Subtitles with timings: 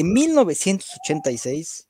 [0.00, 1.86] En 1986,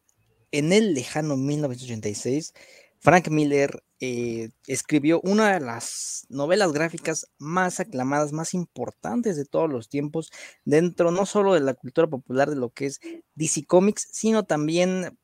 [0.51, 2.55] en el lejano 1986,
[2.99, 9.71] Frank Miller eh, escribió una de las novelas gráficas más aclamadas, más importantes de todos
[9.71, 10.33] los tiempos,
[10.65, 12.99] dentro no solo de la cultura popular de lo que es
[13.37, 15.17] DC Comics, sino también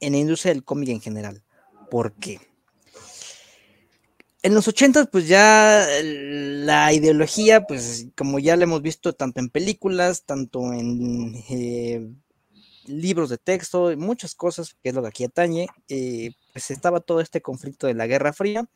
[0.00, 1.44] en la industria del cómic en general.
[1.90, 2.40] ¿Por qué?
[4.48, 9.50] En los 80 pues ya la ideología, pues como ya la hemos visto tanto en
[9.50, 12.08] películas, tanto en eh,
[12.86, 17.20] libros de texto, muchas cosas, que es lo que aquí atañe, eh, pues estaba todo
[17.20, 18.66] este conflicto de la Guerra Fría,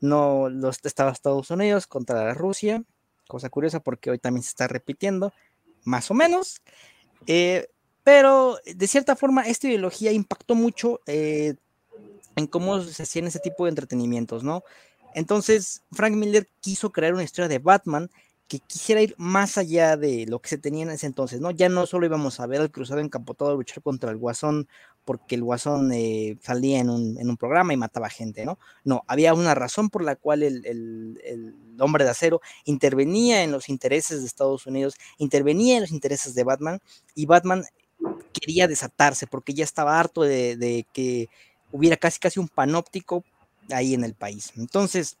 [0.00, 2.84] no los, estaba Estados Unidos contra Rusia,
[3.26, 5.32] cosa curiosa porque hoy también se está repitiendo,
[5.82, 6.62] más o menos,
[7.26, 7.66] eh,
[8.04, 13.70] pero de cierta forma esta ideología impactó mucho en cómo se hacían ese tipo de
[13.70, 14.62] entretenimientos, ¿no?
[15.14, 18.10] Entonces, Frank Miller quiso crear una historia de Batman
[18.48, 21.50] que quisiera ir más allá de lo que se tenía en ese entonces, ¿no?
[21.50, 24.68] Ya no solo íbamos a ver al cruzado encapotado luchar contra el guasón
[25.04, 28.58] porque el guasón eh, salía en un, programa y mataba gente, ¿no?
[28.84, 34.20] No, había una razón por la cual el, hombre de acero intervenía en los intereses
[34.20, 36.80] de Estados Unidos, intervenía en los intereses de Batman
[37.14, 37.64] y Batman
[38.32, 41.28] quería desatarse porque ya estaba harto de, de que
[41.70, 43.24] hubiera casi casi un panóptico
[43.70, 44.52] ahí en el país.
[44.56, 45.16] Entonces,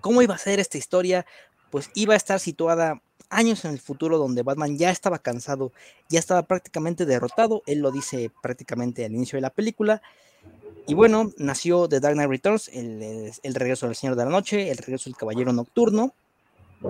[0.00, 1.26] ¿cómo iba a ser esta historia?
[1.70, 5.72] pues iba a estar situada años en el futuro donde Batman ya estaba cansado,
[6.08, 10.02] ya estaba prácticamente derrotado, él lo dice prácticamente al inicio de la película.
[10.86, 14.70] Y bueno, nació The Dark Knight Returns, el, el regreso del Señor de la Noche,
[14.70, 16.12] el regreso del Caballero Nocturno,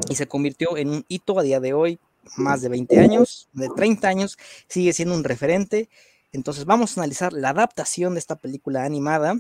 [0.08, 1.98] y se convirtió en un hito a día de hoy,
[2.36, 5.90] más de 20 años, de 30 años, sigue siendo un referente.
[6.32, 9.36] Entonces vamos a analizar la adaptación de esta película animada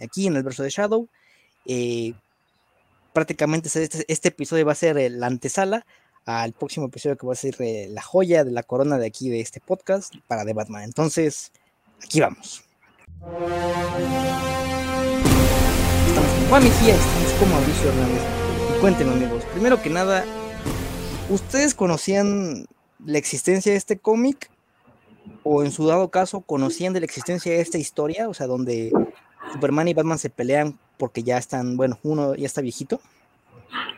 [0.00, 1.08] aquí en el verso de Shadow.
[1.66, 2.14] Eh,
[3.12, 5.84] prácticamente este, este, episodio va a ser la antesala
[6.26, 9.28] al próximo episodio que va a ser eh, la joya de la corona de aquí
[9.30, 10.82] de este podcast para The Batman.
[10.84, 11.52] Entonces,
[12.02, 12.62] aquí vamos.
[16.08, 18.22] Estamos con Juan Mejía, estamos con Mauricio Hernández.
[18.76, 20.24] Y cuéntenme, amigos, primero que nada,
[21.28, 22.66] ¿ustedes conocían
[23.04, 24.50] la existencia de este cómic?
[25.42, 28.28] ¿O en su dado caso conocían de la existencia de esta historia?
[28.28, 28.92] O sea, donde
[29.52, 33.00] Superman y Batman se pelean porque ya están, bueno, uno ya está viejito.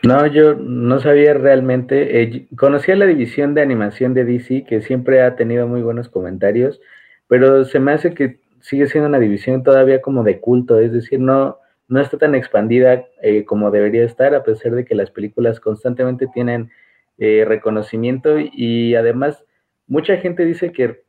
[0.03, 2.21] No, yo no sabía realmente.
[2.21, 6.79] Eh, conocía la división de animación de DC, que siempre ha tenido muy buenos comentarios,
[7.27, 11.19] pero se me hace que sigue siendo una división todavía como de culto, es decir,
[11.19, 15.59] no, no está tan expandida eh, como debería estar, a pesar de que las películas
[15.59, 16.71] constantemente tienen
[17.17, 19.43] eh, reconocimiento y además
[19.87, 21.03] mucha gente dice que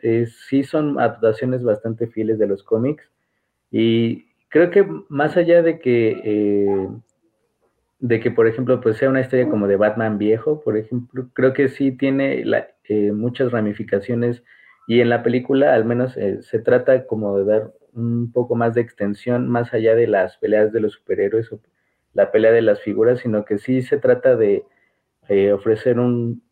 [0.49, 3.09] sí son adaptaciones bastante fieles de los cómics
[3.71, 6.89] y creo que más allá de que, eh,
[7.99, 11.53] de que, por ejemplo, pues sea una historia como de Batman viejo, por ejemplo, creo
[11.53, 12.45] que sí tiene
[12.85, 14.45] eh, muchas ramificaciones
[14.87, 18.75] y en la película al menos eh, se trata como de dar un poco más
[18.75, 21.59] de extensión más allá de las peleas de los superhéroes o
[22.13, 24.63] la pelea de las figuras, sino que sí se trata de
[25.53, 26.45] ofrecer un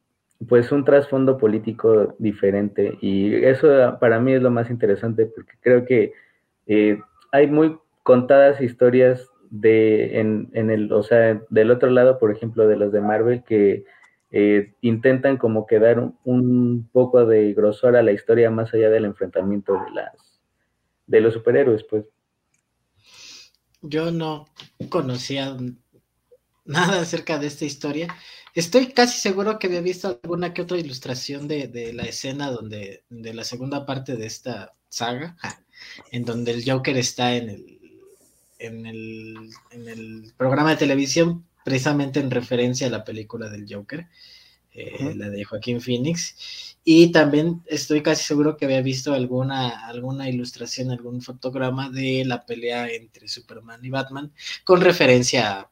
[0.49, 2.99] pues un trasfondo político diferente.
[3.01, 6.13] Y eso para mí es lo más interesante porque creo que
[7.31, 12.67] hay muy contadas historias de en, en, el, o sea, del otro lado, por ejemplo,
[12.67, 13.85] de los de Marvel que
[14.31, 19.05] eh, intentan como que dar un, poco de grosor a la historia más allá del
[19.05, 20.41] enfrentamiento de las
[21.07, 22.07] de los superhéroes, pues.
[23.83, 24.47] Yo no
[24.89, 25.55] conocía
[26.65, 28.09] nada acerca de esta historia.
[28.55, 33.05] Estoy casi seguro que había visto alguna que otra ilustración de, de la escena donde,
[33.11, 35.37] de la segunda parte de esta saga,
[36.11, 37.82] en donde el Joker está en el,
[38.63, 44.07] en el, en el programa de televisión, precisamente en referencia a la película del Joker,
[44.75, 46.77] eh, la de Joaquín Phoenix.
[46.85, 52.45] Y también estoy casi seguro que había visto alguna, alguna ilustración, algún fotograma de la
[52.45, 54.33] pelea entre Superman y Batman,
[54.65, 55.71] con referencia a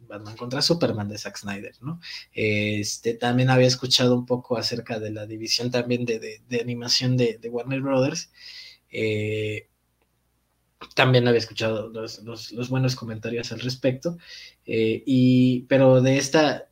[0.00, 2.00] Batman contra Superman de Zack Snyder, ¿no?
[2.32, 7.38] Este, también había escuchado un poco acerca de la división también de, de, animación de,
[7.38, 8.30] de, Warner Brothers.
[8.90, 9.68] Eh,
[10.94, 14.18] también había escuchado los, buenos comentarios al respecto,
[14.64, 16.68] eh, y, pero de esta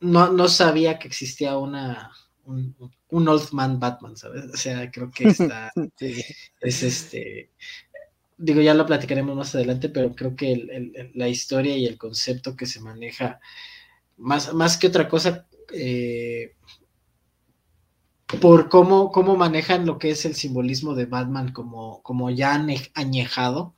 [0.00, 2.12] no, no sabía que existía una,
[2.44, 2.74] un,
[3.10, 4.44] Old Man Batman, ¿sabes?
[4.52, 5.72] O sea, creo que está,
[6.60, 7.50] es este,
[8.36, 12.66] digo, ya lo platicaremos más adelante, pero creo que la historia y el concepto que
[12.66, 13.40] se maneja,
[14.16, 16.54] más, más que otra cosa, eh,
[18.40, 22.54] por cómo, cómo manejan lo que es el simbolismo de Batman como, como ya
[22.94, 23.74] añejado,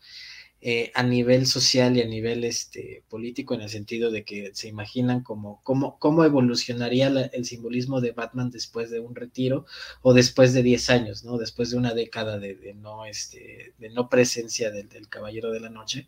[0.62, 4.69] eh, a nivel social y a nivel este, político, en el sentido de que se
[4.69, 9.64] imaginan cómo, cómo evolucionaría el simbolismo de Batman después de un retiro
[10.02, 11.38] o después de 10 años, ¿no?
[11.38, 16.06] Después de una década de, no, este, de no presencia del, Caballero de la Noche,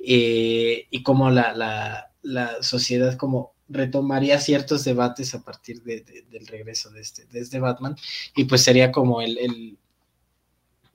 [0.00, 1.54] eh, y cómo la,
[2.22, 7.60] la, sociedad como retomaría ciertos debates a partir de, del regreso de este, de este
[7.60, 7.96] Batman,
[8.34, 9.78] y pues sería como el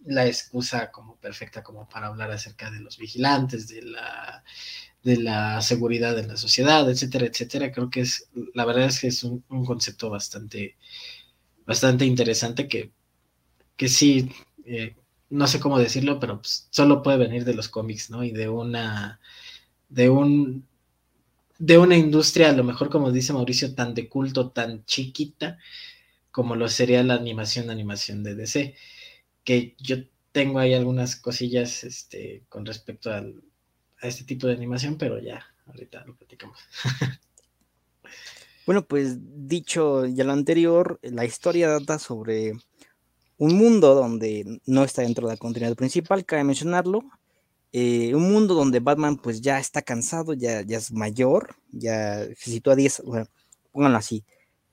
[0.06, 4.44] la excusa como perfecta como para hablar acerca de los vigilantes, de la,
[5.04, 7.72] de la seguridad de la sociedad, etcétera, etcétera.
[7.72, 10.78] Creo que es, la verdad es que es un, concepto bastante,
[11.66, 12.92] bastante interesante que,
[13.78, 14.32] que sí,
[14.66, 14.96] eh,
[15.30, 18.24] no sé cómo decirlo, pero pues, solo puede venir de los cómics, ¿no?
[18.24, 19.20] Y de una,
[19.90, 20.68] de un,
[21.66, 25.60] de una industria, a lo mejor como dice Mauricio, tan de culto, tan chiquita,
[26.30, 28.76] como lo sería la animación, animación de DC
[29.46, 29.96] que yo
[30.34, 33.24] tengo ahí algunas cosillas este, con respecto a
[34.02, 36.60] este tipo de animación, pero ya, ahorita lo platicamos.
[38.66, 39.18] bueno, pues
[39.48, 42.54] dicho ya lo anterior, la historia data sobre
[43.38, 47.04] un mundo donde no está dentro de la continuidad principal, cabe mencionarlo.
[47.76, 52.76] Eh, un mundo donde Batman pues ya está cansado, ya, es mayor, ya se sitúa
[52.76, 53.26] 10, bueno,
[53.72, 54.24] pónganlo así,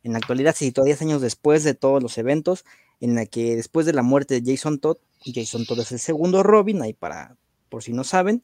[0.03, 2.67] en la actualidad se sitúa 10 años después de todos los eventos,
[3.01, 6.43] en la que después de la muerte de Jason Todd, Jason Todd es el segundo
[6.43, 7.39] Robin, ahí para,
[7.71, 8.43] por si no saben,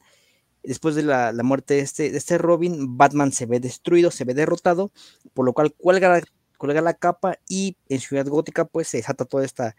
[0.63, 4.33] después de la, muerte de este, de este Robin, Batman se ve destruido, se ve
[4.33, 4.91] derrotado,
[5.35, 6.19] por lo cual cuelga,
[6.57, 9.75] cuelga la capa y en Ciudad Gótica pues se desata toda esta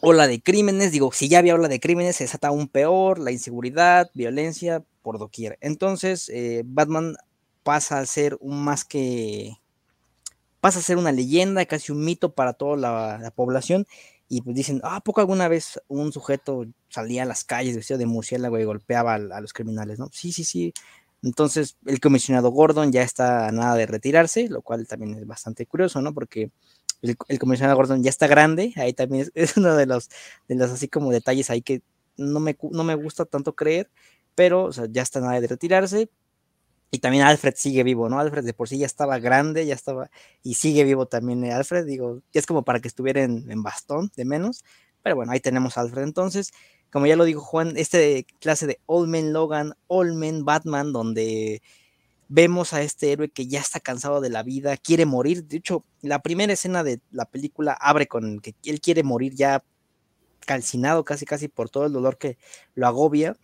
[0.00, 3.32] ola de crímenes, digo, si ya había ola de crímenes, se desata aún peor, la
[3.32, 5.58] inseguridad, violencia, por doquier.
[5.60, 7.16] Entonces, eh, Batman
[7.62, 9.56] pasa a ser un más que
[10.60, 13.86] pasa a ser una leyenda, casi un mito para toda la, población.
[14.28, 18.06] Y pues dicen, ah, poco alguna vez un sujeto salía a las calles vestido de
[18.06, 20.08] murciélago y golpeaba a, los criminales, ¿no?
[20.12, 20.72] Sí, sí, sí.
[21.22, 25.66] Entonces, el comisionado Gordon ya está a nada de retirarse, lo cual también es bastante
[25.66, 26.14] curioso, ¿no?
[26.14, 26.50] Porque
[27.02, 30.08] el, comisionado Gordon ya está grande, ahí también es, uno de los,
[30.48, 31.82] de los así como detalles ahí que
[32.16, 33.90] no me, no me gusta tanto creer,
[34.34, 36.10] pero ya está nada de retirarse,
[36.90, 38.18] y también Alfred sigue vivo, ¿no?
[38.18, 40.10] Alfred de por sí ya estaba grande, ya estaba,
[40.42, 44.24] y sigue vivo también eh, Alfred, digo, es como para que estuviera en, bastón, de
[44.24, 44.64] menos,
[45.02, 46.02] pero bueno, ahí tenemos a Alfred.
[46.02, 46.50] Entonces,
[46.90, 51.62] como ya lo dijo Juan, este clase de Old Man Logan, Old Man Batman, donde
[52.30, 55.44] vemos a este héroe que ya está cansado de la vida, quiere morir.
[55.46, 59.64] De hecho, la primera escena de la película abre con que él quiere morir ya
[60.46, 62.38] calcinado casi casi por todo el dolor que
[62.74, 63.36] lo agobia.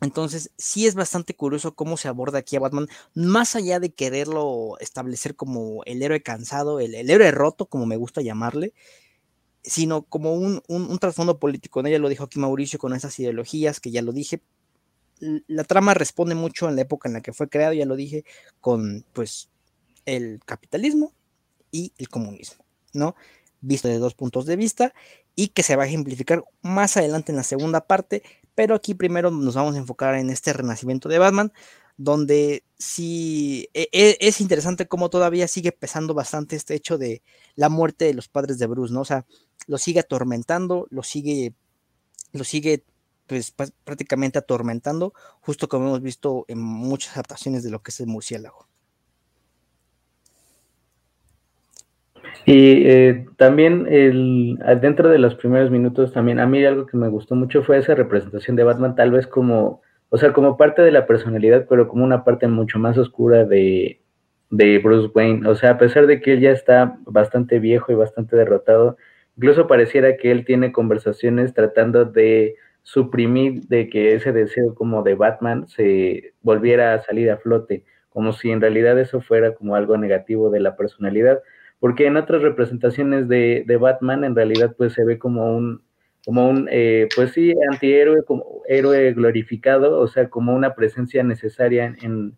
[0.00, 4.78] Entonces, sí es bastante curioso cómo se aborda aquí a Batman, más allá de quererlo
[4.80, 8.72] establecer como el héroe cansado, el, héroe roto, como me gusta llamarle,
[9.62, 10.62] sino como un,
[10.98, 11.86] trasfondo político.
[11.86, 14.40] Ella lo dijo aquí Mauricio con esas ideologías que ya lo dije.
[15.46, 18.24] La trama responde mucho en la época en la que fue creado, ya lo dije,
[18.60, 19.50] con pues
[20.04, 21.12] el capitalismo
[21.70, 23.14] y el comunismo, ¿no?
[23.60, 24.92] Visto de dos puntos de vista
[25.36, 28.22] y que se va a ejemplificar más adelante en la segunda parte
[28.54, 31.52] pero aquí primero nos vamos a enfocar en este renacimiento de Batman,
[31.96, 37.22] donde sí e, e, es interesante cómo todavía sigue pesando bastante este hecho de
[37.54, 39.02] la muerte de los padres de Bruce, ¿no?
[39.02, 39.26] O sea,
[39.66, 41.54] lo sigue atormentando, lo sigue,
[42.32, 42.84] lo sigue
[43.26, 43.54] pues
[43.84, 48.66] prácticamente atormentando, justo como hemos visto en muchas adaptaciones de lo que es el murciélago.
[52.44, 57.08] Y eh, también el, dentro de los primeros minutos, también a mí algo que me
[57.08, 60.90] gustó mucho fue esa representación de Batman, tal vez como, o sea, como parte de
[60.90, 64.00] la personalidad, pero como una parte mucho más oscura de,
[64.50, 65.48] de Bruce Wayne.
[65.48, 68.96] O sea, a pesar de que él ya está bastante viejo y bastante derrotado,
[69.36, 75.14] incluso pareciera que él tiene conversaciones tratando de suprimir de que ese deseo como de
[75.14, 79.96] Batman se volviera a salir a flote, como si en realidad eso fuera como algo
[79.96, 81.40] negativo de la personalidad
[81.82, 85.82] porque en otras representaciones de, Batman en realidad pues se ve como un,
[86.24, 91.92] como un, eh, pues sí, antihéroe, como héroe glorificado, o sea, como una presencia necesaria
[92.00, 92.36] en,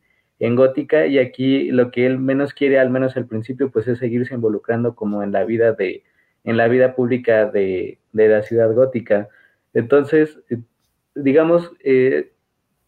[0.57, 4.33] Gótica, y aquí lo que él menos quiere, al menos al principio, pues es seguirse
[4.35, 6.05] involucrando como en la vida de,
[6.45, 9.29] en la vida pública de, la ciudad gótica.
[9.75, 10.59] Entonces, eh,
[11.15, 12.33] digamos, eh,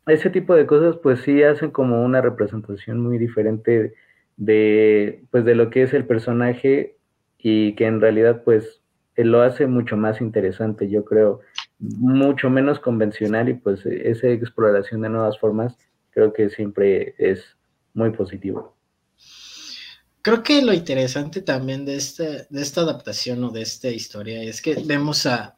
[0.06, 3.94] ese tipo de cosas pues sí hacen como una representación muy diferente
[4.36, 6.96] de, pues, de lo que es el personaje
[7.38, 8.80] y que en realidad pues
[9.16, 11.40] lo hace mucho más interesante, yo creo,
[11.78, 15.76] mucho menos convencional y pues esa exploración de nuevas formas
[16.10, 17.44] creo que siempre es
[17.94, 18.76] muy positivo.
[20.22, 24.60] Creo que lo interesante también de, este, de esta adaptación o de esta historia es
[24.60, 25.56] que vemos a,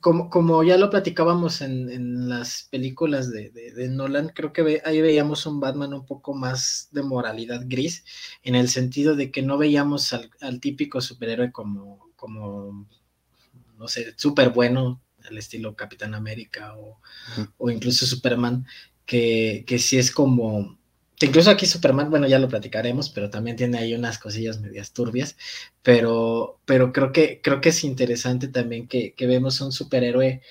[0.00, 5.60] como, como ya lo platicábamos en, las películas de, Nolan, creo que ahí veíamos un
[5.60, 8.04] Batman un poco más de moralidad gris,
[8.42, 12.86] en el sentido de que no veíamos al, típico superhéroe como, como,
[13.76, 16.74] no sé, súper bueno, al estilo Capitán América
[17.58, 18.66] o, incluso Superman,
[19.04, 20.79] que, que sí es como
[21.26, 25.36] incluso aquí Superman, bueno, ya lo platicaremos, pero también tiene ahí unas cosillas medias turbias,
[25.82, 30.42] pero, pero creo, que, creo que es interesante también que, vemos un superhéroe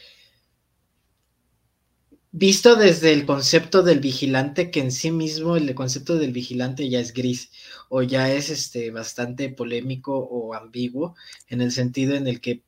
[2.31, 6.99] visto desde el concepto del vigilante, que en sí mismo el concepto del vigilante ya
[6.99, 7.51] es gris
[7.89, 11.15] o ya es este, bastante polémico o ambiguo,
[11.47, 12.63] en el sentido en el que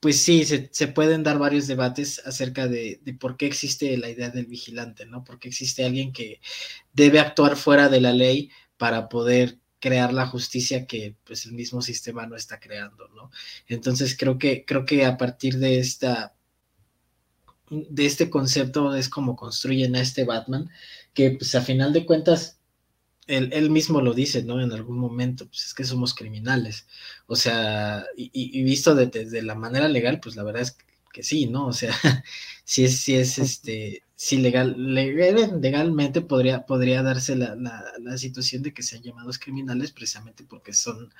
[0.00, 4.46] pues sí, se, pueden dar varios debates acerca de, por qué existe la idea del
[4.46, 5.24] vigilante, ¿no?
[5.24, 6.40] Porque existe alguien que
[6.94, 11.82] debe actuar fuera de la ley para poder crear la justicia que pues el mismo
[11.82, 13.30] sistema no está creando, ¿no?
[13.68, 16.34] Entonces creo que, creo que a partir de esta
[17.70, 20.70] de este concepto es como construyen a este Batman,
[21.14, 22.59] que pues a final de cuentas
[23.26, 24.60] él, mismo lo dice, ¿no?
[24.60, 26.86] En algún momento, pues es que somos criminales.
[27.26, 30.76] O sea, y, visto desde la manera legal, pues la verdad es
[31.12, 31.66] que, sí, ¿no?
[31.66, 31.92] O sea,
[32.64, 38.72] si es, si es este, si legal, legalmente podría, podría darse la, la, situación de
[38.74, 41.12] que sean llamados criminales precisamente porque son,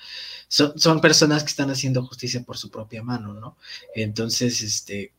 [0.48, 3.56] son, son personas que están haciendo justicia por su propia mano, ¿no?
[3.94, 5.12] Entonces, este,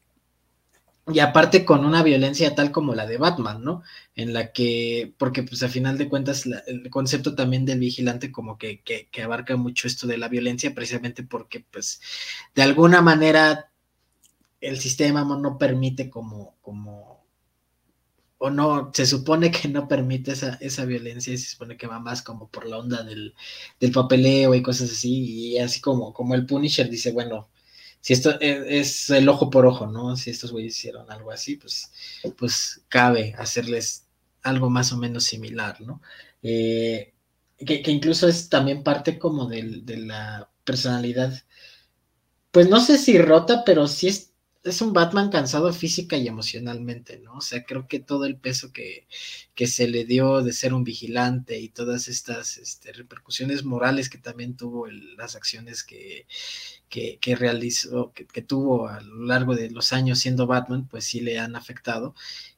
[1.08, 3.84] y aparte con una violencia tal como la de Batman, ¿no?
[4.15, 8.58] En la que, porque pues a final de cuentas el concepto también del vigilante como
[8.58, 12.01] que, que, abarca mucho esto de la violencia, precisamente porque pues
[12.53, 13.72] de alguna manera
[14.62, 17.25] el sistema no permite como, como,
[18.38, 22.00] o no, se supone que no permite esa, esa violencia y se supone que va
[22.00, 23.34] más como por la onda del,
[23.79, 27.50] del papeleo y cosas así, y así como, como el Punisher dice, bueno,
[28.01, 30.15] si esto e, es, el ojo por ojo, ¿no?
[30.15, 31.91] Si estos güeyes hicieron algo así, pues,
[32.38, 34.08] pues cabe hacerles
[34.41, 36.01] algo más o menos similar, ¿no?
[36.41, 37.13] Eh,
[37.65, 41.43] que, incluso es también parte como de, de la personalidad,
[42.51, 44.30] pues no sé si rota, pero sí es
[44.63, 47.37] es un Batman cansado física y emocionalmente, ¿no?
[47.37, 49.07] O sea, creo que todo el peso que,
[49.55, 54.19] que se le dio de ser un vigilante y todas estas este, repercusiones morales que
[54.19, 56.27] también tuvo las acciones que,
[56.89, 61.21] que, que realizó, que, tuvo a lo largo de los años siendo Batman, pues sí
[61.21, 62.13] le han afectado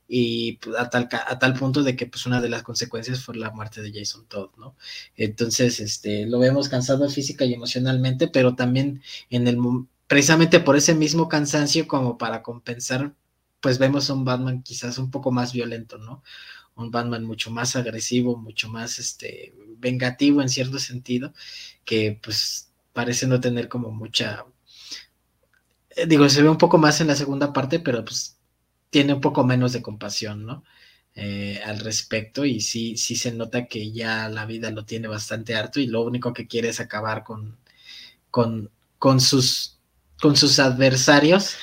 [0.07, 3.35] y pues, a tal, a tal punto de que pues una de las consecuencias fue
[3.35, 4.75] la muerte de Jason Todd, ¿no?
[5.15, 9.57] Entonces, este, lo vemos cansado física y emocionalmente, pero también en el
[10.13, 13.15] precisamente por ese mismo cansancio como para compensar,
[13.59, 16.21] pues vemos un Batman quizás un poco más violento, ¿no?
[16.75, 21.33] Un Batman mucho más agresivo, mucho más este vengativo en cierto sentido,
[21.83, 24.45] que pues parece no tener como mucha
[25.89, 28.37] eh, digo, se ve un poco más en la segunda parte, pero pues
[28.91, 30.63] tiene un poco menos de compasión, ¿no?
[31.15, 35.55] Eh, al respecto y sí, sí se nota que ya la vida lo tiene bastante
[35.55, 37.57] harto y lo único que quiere es acabar con,
[38.29, 39.72] con, con sus
[40.23, 41.57] con sus adversarios,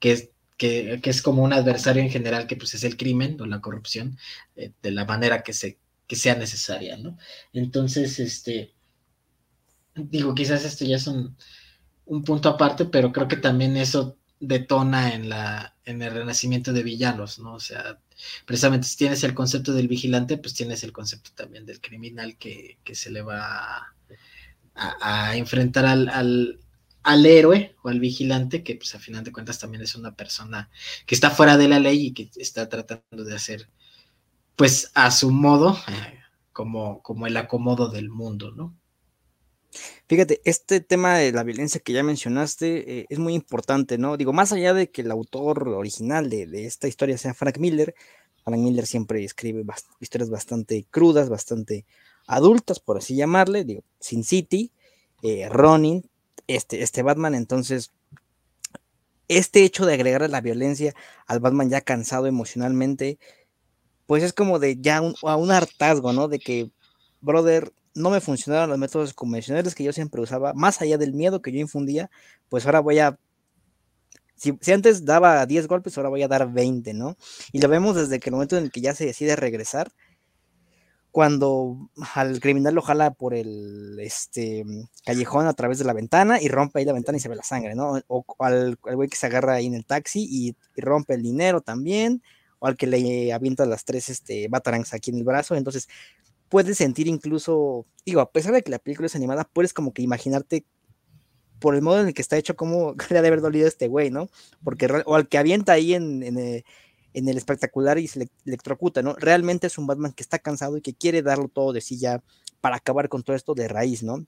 [0.00, 3.44] que es, que, es como un adversario en general, que pues es el crimen o
[3.44, 4.16] la corrupción,
[4.56, 5.76] eh, de la manera que, se,
[6.06, 7.18] que sea necesaria, ¿no?
[7.52, 8.72] Entonces, este,
[9.94, 11.36] digo, quizás esto ya es un,
[12.06, 16.82] un punto aparte, pero creo que también eso detona en, la, en el renacimiento de
[16.82, 17.52] villanos, ¿no?
[17.52, 18.00] O sea,
[18.46, 22.78] precisamente si tienes el concepto del vigilante, pues tienes el concepto también del criminal que,
[22.94, 23.92] se le va
[24.74, 26.58] a, enfrentar al
[27.04, 30.70] héroe o al vigilante, que pues a final de cuentas también es una persona
[31.06, 33.68] que está fuera de la ley y que está tratando de hacer
[34.56, 36.18] pues a su modo eh,
[36.52, 38.76] como, como el acomodo del mundo, ¿no?
[40.06, 44.16] Fíjate, este tema de la violencia que ya mencionaste eh, es muy importante, ¿no?
[44.16, 47.94] Digo, más allá de que el autor original de, esta historia sea Frank Miller,
[48.44, 49.64] Frank Miller siempre escribe
[50.00, 51.86] historias bastante crudas, bastante
[52.26, 54.72] adultas, por así llamarle, digo, Sin City,
[55.22, 56.09] eh, Ronin,
[56.54, 57.34] este, este Batman.
[57.34, 57.92] Entonces,
[59.28, 60.94] este hecho de agregar la violencia
[61.26, 63.18] al Batman ya cansado emocionalmente,
[64.06, 66.28] pues es como de ya un, a un hartazgo, ¿no?
[66.28, 66.70] De que,
[67.20, 71.42] brother, no me funcionaron los métodos convencionales que yo siempre usaba, más allá del miedo
[71.42, 72.10] que yo infundía,
[72.48, 73.18] pues ahora voy a
[74.36, 77.16] si, si, antes daba 10 golpes, ahora voy a dar 20, ¿no?
[77.52, 79.92] Y lo vemos desde que el momento en el que ya se decide regresar,
[81.10, 84.64] cuando al criminal lo jala por el este,
[85.04, 87.42] callejón a través de la ventana y rompe ahí la ventana y se ve la
[87.42, 88.00] sangre, ¿no?
[88.06, 92.22] O, al, güey que se agarra ahí en el taxi y, rompe el dinero también,
[92.58, 95.88] o al que le avienta las tres este, batarangs aquí en el brazo, entonces
[96.48, 100.02] puedes sentir incluso, digo, a pesar de que la película es animada, puedes como que
[100.02, 100.64] imaginarte
[101.58, 103.68] por el modo en el que está hecho, cómo le ha de haber dolido a
[103.68, 104.28] este güey, ¿no?
[104.64, 106.64] Porque, o al que avienta ahí en, en, eh,
[107.14, 109.14] en el espectacular y se electrocuta, ¿no?
[109.14, 112.22] Realmente es un Batman que está cansado y que quiere darlo todo de sí ya
[112.60, 114.24] para acabar con todo esto de raíz, ¿no?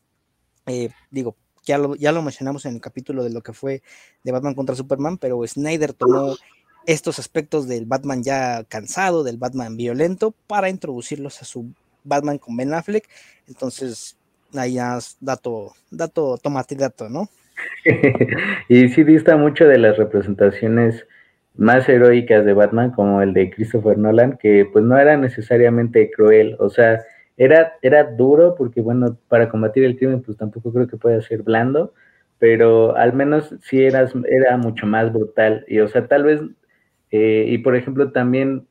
[0.67, 3.83] Eh, digo, ya lo, ya lo mencionamos en el capítulo de lo que fue
[4.25, 6.37] de Batman contra Superman, pero Snyder tomó
[6.87, 11.73] estos aspectos del Batman ya cansado, del Batman violento, para introducirlos a su
[12.05, 13.09] Batman con Ben Affleck.
[13.47, 14.17] Entonces,
[14.55, 17.29] ahí ya dato, dato, tomate dato, ¿no?
[18.69, 21.07] y sí dista mucho de las representaciones
[21.57, 26.57] más heroicas de Batman, como el de Christopher Nolan, que pues no era necesariamente cruel,
[26.59, 27.03] o sea,
[27.37, 31.43] era, era duro porque, bueno, para combatir el crimen, pues tampoco creo que pueda ser
[31.43, 31.95] blando,
[32.39, 35.65] pero al menos sí era, era mucho más brutal.
[35.69, 36.41] Y, o sea, tal vez,
[37.11, 38.67] eh, y por ejemplo, también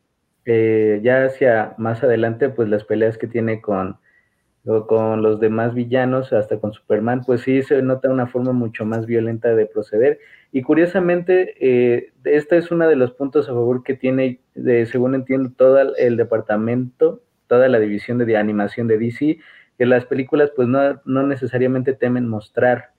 [0.45, 3.97] eh, ya hacia más adelante, pues las peleas que tiene con,
[4.87, 9.05] con los demás villanos, hasta con Superman, pues sí se nota una forma mucho más
[9.05, 10.19] violenta de proceder.
[10.51, 15.15] Y curiosamente, eh, este es uno de los puntos a favor que tiene, de, según
[15.15, 19.37] entiendo, todo el departamento toda la división de, animación de DC,
[19.77, 22.91] que las películas pues no, no necesariamente temen mostrar,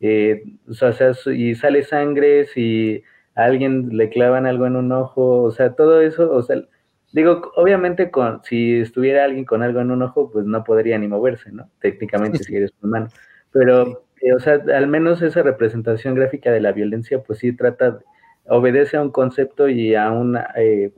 [0.00, 0.92] eh, o sea,
[1.32, 3.04] y sale sangre, si
[3.36, 6.56] a alguien le clavan algo en un ojo, o sea, todo eso, o sea,
[7.12, 11.08] digo, obviamente con, si estuviera alguien con algo en un ojo, pues no podría ni
[11.08, 11.70] moverse, ¿no?
[11.80, 13.08] Técnicamente si eres humano,
[13.52, 18.00] pero, eh, o sea, al menos esa representación gráfica de la violencia, pues sí trata,
[18.46, 20.48] obedece a un concepto y a una...
[20.56, 20.92] Eh,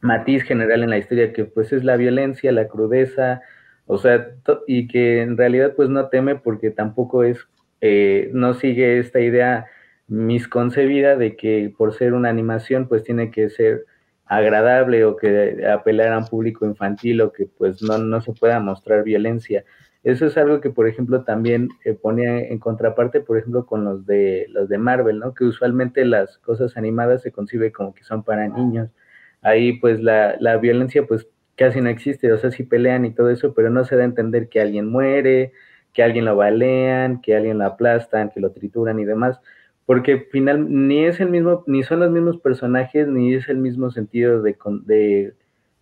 [0.00, 3.42] matiz general en la historia, que pues es la violencia, la crudeza,
[3.86, 4.28] o sea,
[4.66, 7.38] y que en realidad pues no teme porque tampoco es,
[7.80, 9.66] eh, no sigue esta idea
[10.08, 13.84] misconcebida de que por ser una animación pues tiene que ser
[14.26, 18.60] agradable o que apelar a un público infantil o que pues no, no se pueda
[18.60, 19.64] mostrar violencia.
[20.02, 24.06] Eso es algo que, por ejemplo, también eh, pone en contraparte, por ejemplo, con los
[24.06, 25.34] de los de Marvel, ¿no?
[25.34, 28.90] Que usualmente las cosas animadas se concibe como que son para niños
[29.46, 33.30] ahí pues la, la violencia pues casi no existe, o sea, sí pelean y todo
[33.30, 35.52] eso, pero no se da a entender que alguien muere,
[35.92, 39.40] que alguien lo balean, que alguien lo aplastan, que lo trituran y demás,
[39.86, 43.90] porque final ni es el mismo, ni son los mismos personajes, ni es el mismo
[43.90, 44.56] sentido de,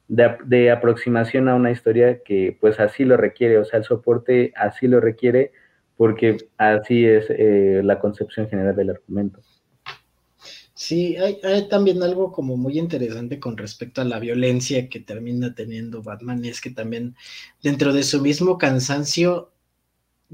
[0.08, 4.52] de, de, aproximación a una historia que pues así lo requiere, o sea, el soporte
[4.56, 5.52] así lo requiere,
[5.96, 9.40] porque así es eh, la concepción general del argumento.
[10.76, 16.02] Sí, hay, también algo como muy interesante con respecto a la violencia que termina teniendo
[16.02, 17.14] Batman, es que también
[17.62, 19.53] dentro de su mismo cansancio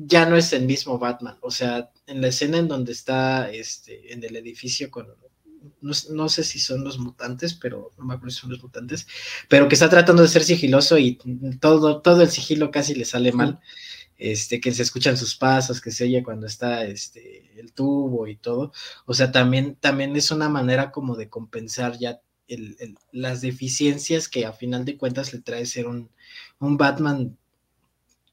[0.07, 1.39] ya no es el mismo Batman.
[1.43, 5.09] O sea, en la escena en donde está este, en el edificio con,
[5.81, 9.07] no, sé si son los mutantes, pero no me acuerdo si son los mutantes,
[9.49, 11.19] pero que está tratando de ser sigiloso y
[11.61, 13.61] todo, todo el sigilo casi le sale mal
[14.21, 18.37] este, que se escuchan sus pasos, que se oye cuando está este, el tubo y
[18.37, 18.73] todo.
[19.07, 22.21] O sea, también, también es una manera como de compensar ya
[23.13, 26.11] las deficiencias que a final de cuentas le trae ser un,
[26.59, 27.39] un Batman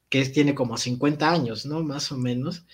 [0.08, 1.82] que tiene como 50 años, ¿no?
[1.82, 2.66] Más o menos.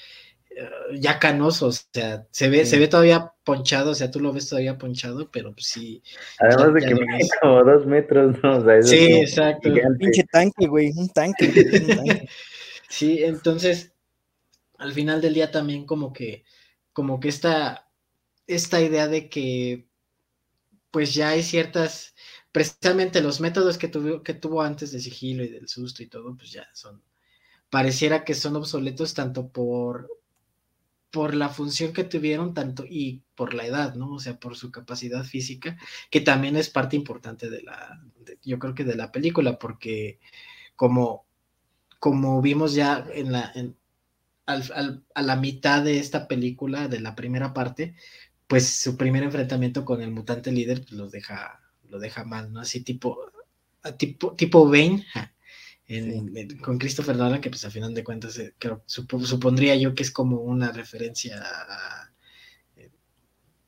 [0.51, 4.33] Eh, ya canoso, o sea, se ve, se ve todavía ponchado, o sea, tú lo
[4.33, 6.03] ves todavía ponchado, pero pues sí.
[6.38, 8.83] Además de que mide como dos metros, ¿no?
[8.83, 9.68] sí, exacto.
[9.68, 11.47] Un pinche tanque, güey, un tanque.
[11.47, 12.29] Un tanque.
[12.88, 13.92] Sí, entonces,
[14.79, 16.44] al final del día también como que,
[16.92, 17.90] como que esta,
[18.47, 19.88] esta idea de que
[20.92, 22.14] pues ya hay ciertas,
[22.53, 26.37] precisamente los métodos que tuvo, que tuvo antes de sigilo y del susto y todo,
[26.37, 27.03] pues ya son,
[27.75, 30.09] pareciera que son obsoletos tanto por,
[31.11, 34.13] por la función que tuvieron, tanto y por la edad, ¿no?
[34.13, 35.77] O sea, por su capacidad física,
[36.09, 38.01] que también es parte importante de la,
[38.45, 40.21] yo creo que de la película, porque
[40.77, 41.27] como
[41.99, 43.53] como vimos ya en la,
[44.47, 47.97] a la mitad de esta película, de la primera parte,
[48.47, 52.61] pues su primer enfrentamiento con el mutante líder pues, lo, deja, lo deja mal, ¿no?
[52.61, 53.19] Así tipo,
[53.97, 55.05] tipo, tipo Bane,
[56.62, 60.11] con Christopher Nolan, que pues a final de cuentas eh, creo, supondría yo que es
[60.11, 61.42] como una referencia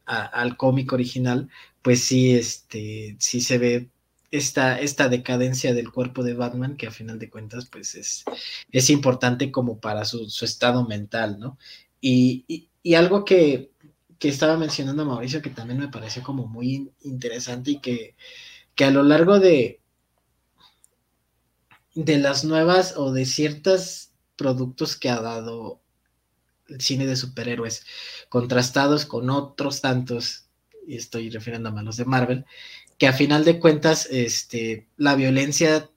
[0.07, 1.51] al cómic original,
[1.83, 3.91] pues sí, este, sí se ve
[4.31, 8.25] esta, esta decadencia del cuerpo de Batman, que a final de cuentas, pues es,
[8.71, 11.59] es importante como para su, estado mental, ¿no?
[12.01, 13.73] Y, algo que,
[14.21, 18.17] estaba mencionando Mauricio, que también me pareció como muy interesante y que,
[18.75, 19.81] que a lo largo de,
[21.97, 25.81] de las nuevas o de ciertos productos que ha dado
[26.69, 27.85] el cine de superhéroes,
[28.29, 30.47] contrastados con otros tantos,
[30.87, 32.45] y estoy refiriendo a los de Marvel,
[32.99, 35.91] que a final de cuentas, este, la violencia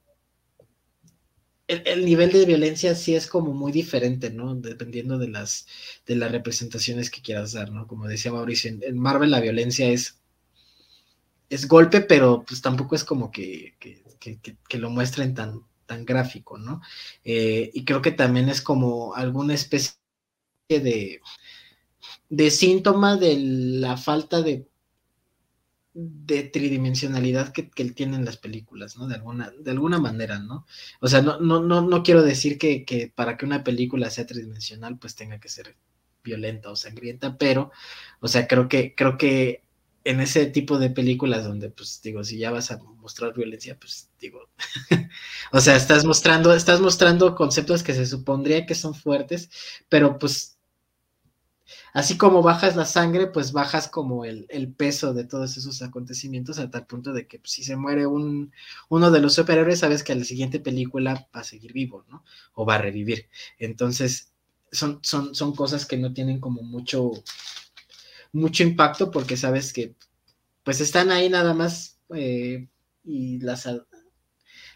[1.69, 4.55] el, nivel de violencia sí es como muy diferente, ¿no?
[4.55, 5.67] Dependiendo de las,
[6.07, 7.88] de las representaciones que quieras dar, ¿no?
[7.88, 10.19] Como decía Mauricio, en, Marvel la violencia es,
[11.49, 13.75] es golpe, pero pues tampoco es como que,
[14.71, 16.82] lo muestren tan, tan gráfico, ¿no?
[17.25, 19.95] Eh, y creo que también es como alguna especie
[20.69, 21.21] de,
[22.30, 24.69] de síntoma de la falta de
[25.93, 29.08] de tridimensionalidad que, que tienen las películas, ¿no?
[29.08, 30.65] De alguna, de alguna manera, ¿no?
[31.02, 34.25] O sea, no, no, no, no quiero decir que, que, para que una película sea
[34.25, 35.75] tridimensional, pues tenga que ser
[36.23, 37.71] violenta o sangrienta, pero,
[38.19, 39.63] o sea, creo que, creo que
[40.10, 44.10] en ese tipo de películas donde, pues, digo, si ya vas a mostrar violencia, pues,
[44.19, 44.50] digo,
[45.52, 49.52] o sea, estás mostrando, estás mostrando conceptos que se supondría que son fuertes,
[49.88, 50.58] pero pues
[51.93, 56.72] así como bajas la sangre, pues bajas como el, peso de todos esos acontecimientos a
[56.72, 58.52] tal punto de que pues, si se muere un,
[58.89, 62.24] uno de los superhéroes, sabes que a la siguiente película va a seguir vivo, ¿no?
[62.56, 63.30] O va a revivir.
[63.60, 64.34] Entonces,
[64.72, 67.12] son, son, son cosas que no tienen como mucho,
[68.32, 69.96] mucho impacto porque sabes que
[70.63, 72.68] pues están ahí nada más eh,
[73.04, 73.68] y las,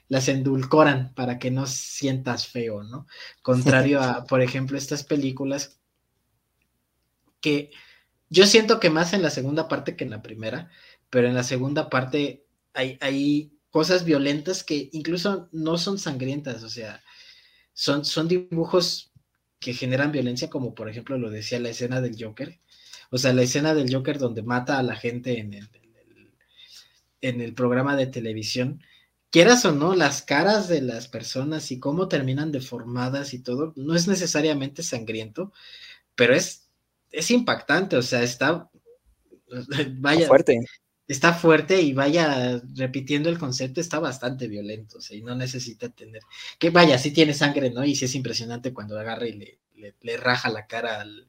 [0.07, 3.07] las endulcoran para que no sientas feo, ¿no?
[3.41, 5.79] Contrario a, por ejemplo, estas películas
[7.41, 7.71] que
[8.29, 10.71] yo siento que más en la segunda parte que en la primera,
[11.09, 16.69] pero en la segunda parte hay, hay cosas violentas que incluso no son sangrientas, o
[16.69, 17.03] sea,
[17.73, 19.11] son, son dibujos
[19.59, 22.59] que generan violencia, como por ejemplo lo decía la escena del Joker,
[23.13, 25.69] o sea, la escena del Joker donde mata a la gente en el,
[27.21, 28.81] en el programa de televisión,
[29.29, 33.93] quieras o no, las caras de las personas y cómo terminan deformadas y todo, no
[33.93, 35.53] es necesariamente sangriento,
[36.15, 36.63] pero es
[37.11, 38.69] es impactante, o sea, está,
[39.99, 40.59] vaya, fuerte.
[41.07, 45.89] Está fuerte y vaya repitiendo el concepto, está bastante violento, o sea, y no necesita
[45.89, 46.23] tener,
[46.57, 47.85] que vaya, sí tiene sangre, ¿no?
[47.85, 49.59] Y sí es impresionante cuando agarra y le,
[50.01, 51.27] le, raja la cara al,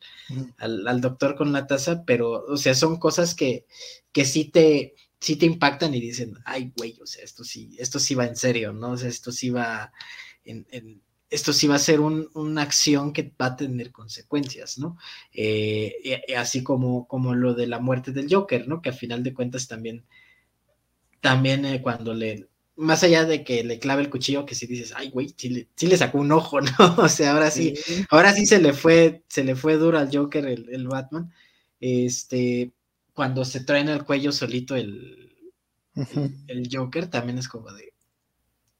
[0.58, 3.66] al, doctor con la taza, pero, o sea, son cosas que,
[4.12, 7.98] que sí te, sí te impactan y dicen, ay, güey, o sea, esto sí, esto
[7.98, 8.92] sí va en serio, ¿no?
[8.92, 9.92] O sea, esto sí va
[10.44, 11.02] en, en
[11.34, 14.96] esto sí va a ser una acción que va a tener consecuencias, ¿no?
[15.32, 18.80] Eh, así como, como lo de la muerte del Joker, ¿no?
[18.80, 20.04] Que a final de cuentas también,
[21.20, 24.92] también eh, cuando le, más allá de que le clave el cuchillo, que si dices,
[24.96, 26.96] ay, güey, sí le, sacó un ojo, ¿no?
[26.98, 27.74] O sea, ahora sí,
[28.10, 31.32] ahora sí se le fue, se le fue duro al Joker el, Batman.
[31.80, 32.72] Este,
[33.12, 35.32] cuando se trae en el cuello solito el,
[36.48, 37.93] el Joker, también es como de,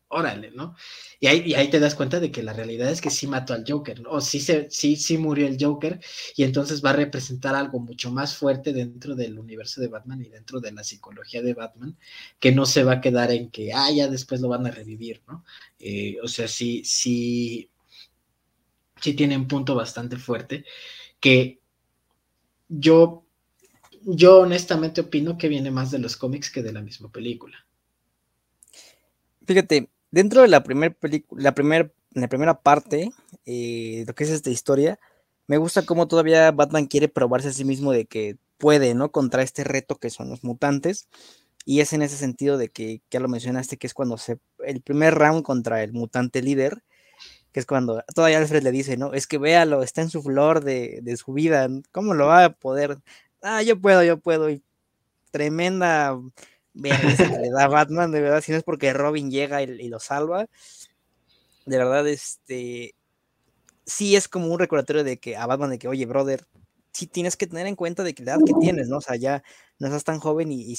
[0.09, 0.77] órale, ¿no?
[1.21, 3.65] Y ahí, ahí te das cuenta de que la realidad es que sí mató al
[3.67, 4.11] Joker, ¿no?
[4.11, 6.01] O sí, se, sí, sí murió el Joker
[6.37, 10.29] y entonces va a representar algo mucho más fuerte dentro del universo de Batman y
[10.29, 11.97] dentro de la psicología de Batman,
[12.39, 15.23] que no se va a quedar en que, ah, ya después lo van a revivir,
[15.27, 15.45] ¿no?
[15.79, 17.71] Eh, o sea, sí, sí,
[19.01, 20.65] sí tiene un punto bastante fuerte
[21.21, 21.61] que
[22.69, 23.25] yo,
[24.03, 27.57] yo honestamente opino que viene más de los cómics que de la misma película.
[29.47, 33.11] Fíjate, dentro de la primera película, la, primer, la primera parte,
[33.47, 35.01] eh, lo que es esta historia,
[35.49, 39.11] me gusta cómo todavía Batman quiere probarse a sí mismo de que puede, ¿no?
[39.11, 41.09] Contra este reto que son los mutantes.
[41.67, 44.39] Y es en ese sentido de que ya lo mencionaste, que es cuando se.
[44.65, 46.85] El primer round contra el mutante líder,
[47.53, 49.15] que es cuando todavía Alfred le dice, ¿no?
[49.15, 52.53] Es que véalo, está en su flor de, de su vida, ¿cómo lo va a
[52.53, 52.99] poder?
[53.43, 54.49] Ah, yo puedo, yo puedo.
[54.51, 54.63] Y
[55.33, 56.17] tremenda
[56.83, 60.47] Que le da Batman, de verdad, si no es porque Robin llega y, lo salva.
[61.67, 62.95] De verdad, este
[63.87, 66.47] sí es como un recordatorio de que a Batman de que, oye, brother,
[66.93, 68.99] sí tienes que tener en cuenta de que la edad que tienes, ¿no?
[68.99, 69.43] O sea, ya
[69.79, 70.77] no estás tan joven y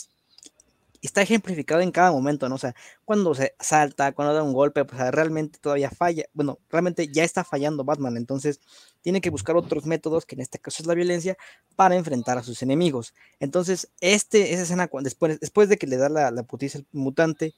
[1.06, 2.56] está ejemplificado en cada momento, ¿no?
[2.56, 7.08] O sea, cuando se salta, cuando da un golpe, pues realmente todavía falla, bueno, realmente
[7.08, 8.60] ya está fallando Batman, entonces
[9.02, 11.38] tiene que buscar otros métodos, que en este caso es la violencia,
[11.76, 13.14] para enfrentar a sus enemigos.
[13.40, 17.54] Entonces, este, esa escena, después, después de que le da la, la putiza al mutante,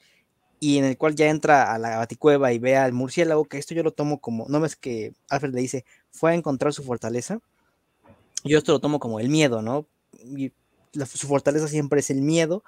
[0.60, 3.76] y en el cual ya entra a la baticueva y ve al murciélago, que esto
[3.76, 7.40] yo lo tomo como, no es que Alfred le dice, fue a encontrar su fortaleza,
[8.44, 9.86] yo esto lo tomo como el miedo, ¿no?
[11.14, 12.64] Su fortaleza siempre es el miedo,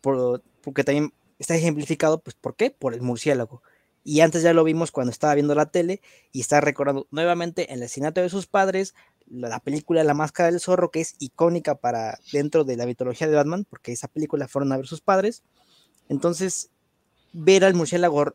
[0.00, 2.70] porque también está ejemplificado, pues, ¿por qué?
[2.70, 3.62] Por el murciélago.
[4.04, 7.82] Y antes ya lo vimos cuando estaba viendo la tele y está recordando nuevamente el
[7.82, 8.94] asesinato de sus padres,
[9.26, 13.34] la, película La Máscara del Zorro, que es icónica para dentro de la mitología de
[13.34, 15.42] Batman, porque esa película fueron a ver sus padres.
[16.08, 16.70] Entonces,
[17.32, 18.34] ver al murciélago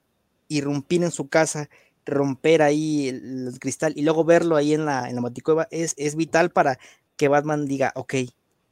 [0.50, 1.70] irrumpir en su casa,
[2.06, 5.32] romper ahí el, cristal y luego verlo ahí en la, en la
[5.72, 6.80] es, es vital para
[7.16, 8.16] que Batman diga, ok,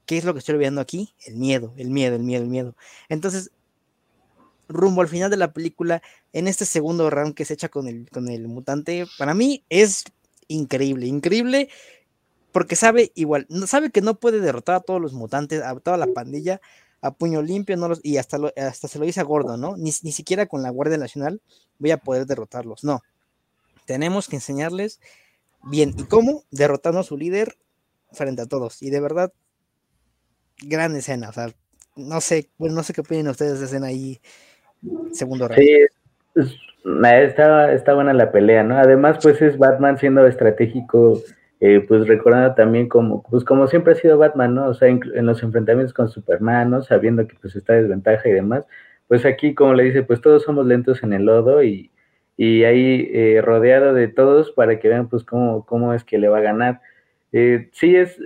[0.09, 1.13] ¿Qué es lo que estoy viendo aquí?
[1.27, 2.75] El miedo, el miedo, el miedo, el miedo.
[3.09, 3.51] Entonces,
[4.67, 6.01] rumbo al final de la película,
[6.33, 10.05] en este segundo round que se echa con el, con el mutante, para mí es
[10.47, 11.69] increíble, increíble,
[12.51, 16.07] porque sabe igual, sabe que no puede derrotar a todos los mutantes, a toda la
[16.07, 16.59] pandilla,
[17.01, 19.77] a puño limpio, no los, y hasta, hasta se lo dice a Gordo, ¿no?
[19.77, 21.39] Ni, ni siquiera con la Guardia Nacional
[21.77, 23.03] voy a poder derrotarlos, no.
[23.85, 24.99] Tenemos que enseñarles
[25.61, 26.45] bien, ¿y cómo?
[26.49, 27.59] Derrotando a su líder
[28.11, 29.31] frente a todos, y de verdad,
[30.65, 31.47] gran escena, o sea,
[31.95, 34.19] no sé, bueno, no sé qué opinan ustedes de escena ahí,
[35.11, 35.61] segundo round.
[35.61, 36.49] Sí,
[37.03, 38.77] está, está buena la pelea, ¿no?
[38.77, 41.21] Además, pues es Batman siendo estratégico,
[41.59, 44.67] eh, pues recordando también como, pues como siempre ha sido Batman, ¿no?
[44.69, 46.81] O sea, en, los enfrentamientos con Superman, ¿no?
[46.81, 48.65] Sabiendo que pues está desventaja y demás,
[49.07, 51.91] pues aquí, como le dice, pues todos somos lentos en el lodo y,
[52.37, 56.29] y ahí eh, rodeado de todos para que vean pues cómo, cómo es que le
[56.29, 56.81] va a ganar.
[57.33, 58.17] Eh, sí, es,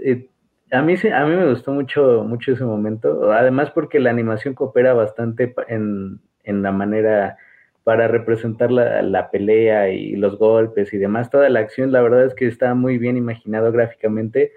[0.73, 4.93] a mí, a mí me gustó mucho, mucho ese momento, además porque la animación coopera
[4.93, 7.37] bastante en, la manera
[7.83, 12.33] para representar la, pelea y los golpes y demás, toda la acción, la verdad es
[12.33, 14.51] que está muy bien imaginado gráficamente.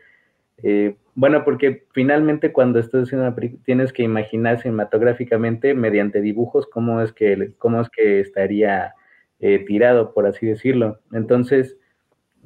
[0.63, 6.67] Eh, bueno, porque finalmente cuando estás haciendo una película tienes que imaginar cinematográficamente mediante dibujos
[6.67, 8.95] cómo es que, cómo es que estaría
[9.41, 11.01] eh, tirado, por así decirlo.
[11.13, 11.77] Entonces,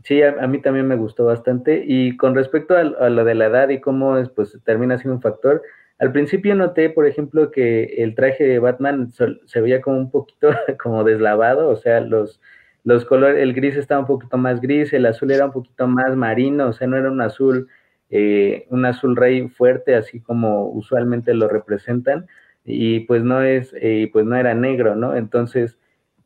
[0.04, 1.84] sí, a, mí también me gustó bastante.
[1.86, 5.22] Y con respecto a, lo de la edad y cómo es, pues termina siendo un
[5.22, 5.62] factor,
[5.98, 10.50] al principio noté, por ejemplo, que el traje de Batman se veía como un poquito
[10.82, 12.40] como deslavado, o sea, los,
[12.84, 16.16] los colores, el gris estaba un poquito más gris, el azul era un poquito más
[16.16, 17.68] marino, o sea, no era un azul,
[18.08, 22.26] eh, un azul rey fuerte, así como usualmente lo representan,
[22.64, 25.16] y pues no es, eh, pues no era negro, ¿no?
[25.16, 25.78] Entonces,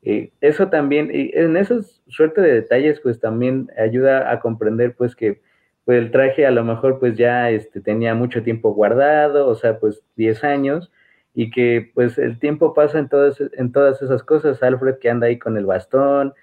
[0.04, 5.40] eh, eso también, en esos suerte de detalles, pues también ayuda a comprender, pues que
[5.84, 9.78] pues, el traje a lo mejor pues ya este, tenía mucho tiempo guardado, o sea,
[9.80, 10.92] pues 10 años,
[11.34, 15.26] y que pues el tiempo pasa en todas, en todas esas cosas, Alfred que anda
[15.28, 16.34] ahí con el bastón,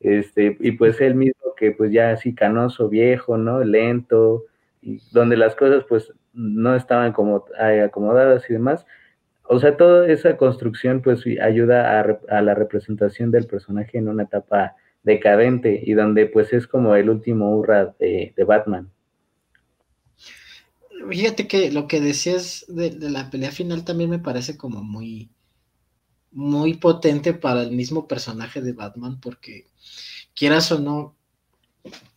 [0.00, 3.64] este, y pues él mismo que pues ya así canoso, viejo, ¿no?
[3.64, 4.44] Lento,
[4.82, 8.86] y donde las cosas pues no estaban como acomodadas y demás,
[9.48, 14.74] o sea, toda esa construcción pues ayuda a, la representación del personaje en una etapa
[15.02, 18.90] decadente y donde pues es como el último hurra de, Batman.
[21.08, 25.30] Fíjate que lo que decías de, la pelea final también me parece como muy,
[26.32, 29.66] muy potente para el mismo personaje de Batman, porque
[30.34, 31.14] quieras o no,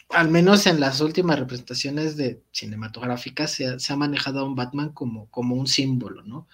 [0.09, 4.55] al menos en las últimas representaciones de cinematográficas se ha, se ha manejado a un
[4.55, 6.47] Batman como, como un símbolo, ¿no?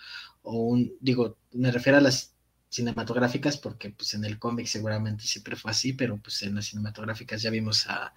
[0.46, 2.36] O un, digo, me refiero a las
[2.70, 7.42] cinematográficas porque pues en el cómic seguramente siempre fue así, pero pues en las cinematográficas
[7.42, 8.14] ya vimos a,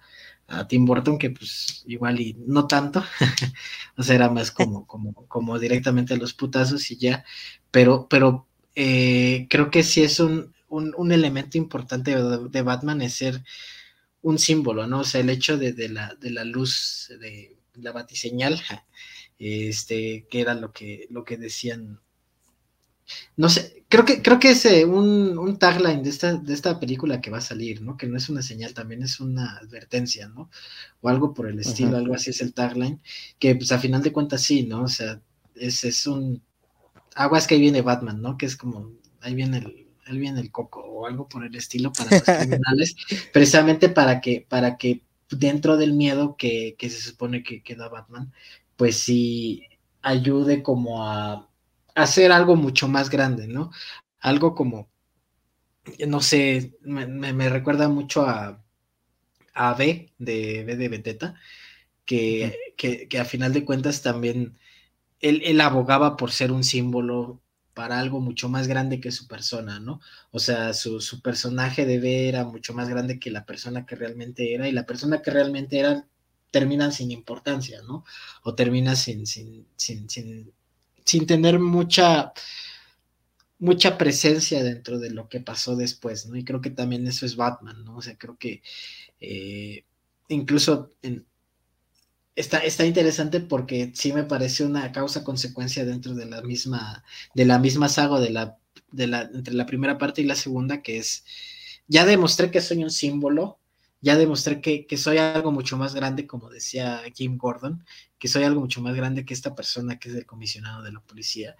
[0.67, 3.03] Tim Burton que pues igual y no tanto,
[3.97, 7.23] o sea, era más como, como, como directamente a los putazos y ya,
[7.69, 13.43] pero, pero eh, creo que sí es un, un, elemento importante de, Batman es ser
[14.23, 15.01] un símbolo, ¿no?
[15.01, 18.59] O sea, el hecho de, de, la, de la luz, de la batiseñal,
[19.39, 21.99] este, que era lo que, lo que decían
[23.37, 27.21] no sé, creo que, creo que es eh, un, tagline de esta, de esta película
[27.21, 27.97] que va a salir, ¿no?
[27.97, 30.49] Que no es una señal, también es una advertencia, ¿no?
[31.01, 33.01] O algo por el estilo, algo así es el tagline,
[33.39, 34.83] que pues a final de cuentas sí, ¿no?
[34.83, 35.21] O sea,
[35.55, 36.41] es, es un
[37.15, 38.37] aguas que ahí viene Batman, ¿no?
[38.37, 41.91] Que es como, ahí viene el, ahí viene el coco, o algo por el estilo
[41.91, 42.95] para los criminales,
[43.33, 47.89] precisamente para que, para que dentro del miedo que, que se supone que, que da
[47.89, 48.31] Batman,
[48.77, 49.63] pues sí
[50.01, 51.48] ayude como a
[51.99, 53.71] hacer algo mucho más grande, ¿no?
[54.19, 54.89] Algo como,
[56.07, 58.63] no sé, me, recuerda mucho a,
[59.53, 61.35] a B de B de Beteta,
[62.05, 64.57] que, que, a final de cuentas también
[65.21, 67.41] él, abogaba por ser un símbolo
[67.73, 70.01] para algo mucho más grande que su persona, ¿no?
[70.31, 73.95] O sea, su, su, personaje de B era mucho más grande que la persona que
[73.95, 76.07] realmente era, y la persona que realmente era
[76.51, 78.03] termina sin importancia, ¿no?
[78.43, 80.51] O termina sin, sin, sin, sin
[81.09, 82.33] sin tener mucha,
[83.57, 86.35] mucha presencia dentro de lo que pasó después, ¿no?
[86.35, 87.97] Y creo que también eso es Batman, ¿no?
[87.97, 88.61] O sea, creo que
[89.19, 89.85] eh,
[90.27, 90.93] incluso
[92.35, 97.57] está, está interesante porque sí me parece una causa-consecuencia dentro de la misma, de la
[97.57, 98.59] misma saga de la,
[98.91, 101.25] de la, entre la primera parte y la segunda, que es,
[101.87, 103.58] ya demostré que soy un símbolo,
[104.01, 107.83] ya demostré que, que, soy algo mucho más grande, como decía Kim Gordon,
[108.17, 111.01] que soy algo mucho más grande que esta persona que es el comisionado de la
[111.01, 111.55] policía,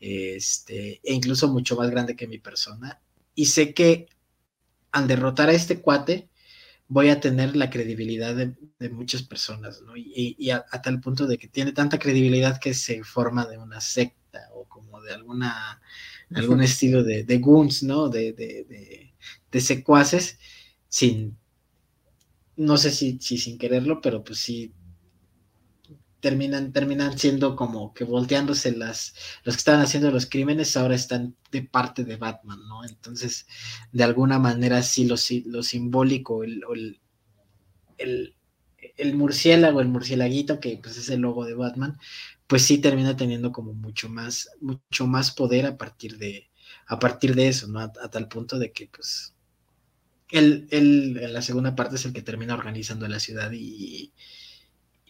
[0.00, 3.00] este, e incluso mucho más grande que mi persona.
[3.34, 4.08] Y sé que
[4.92, 6.28] al derrotar a este cuate,
[6.88, 8.54] voy a tener la credibilidad de,
[8.90, 9.94] muchas personas, ¿no?
[9.96, 14.48] Y, a, tal punto de que tiene tanta credibilidad que se forma de una secta
[14.54, 15.80] o como de alguna,
[16.34, 18.08] algún estilo de, de goons, ¿no?
[18.08, 19.12] De, de,
[19.50, 20.38] de, secuaces,
[20.88, 21.38] sin,
[22.56, 24.72] no sé si, si sin quererlo, pero pues sí
[26.22, 31.34] terminan, terminan siendo como que volteándose las, los que estaban haciendo los crímenes ahora están
[31.50, 32.84] de parte de Batman, ¿no?
[32.84, 33.46] Entonces,
[33.90, 36.62] de alguna manera sí lo, lo simbólico, el,
[37.98, 38.36] el,
[38.96, 41.98] el, murciélago, el murciélaguito, que pues es el logo de Batman,
[42.46, 46.50] pues sí termina teniendo como mucho más, mucho más poder a partir de,
[46.86, 47.80] a partir de eso, ¿no?
[47.80, 49.34] A, tal punto de que pues
[50.32, 54.12] él, él, en la segunda parte es el que termina organizando la ciudad y,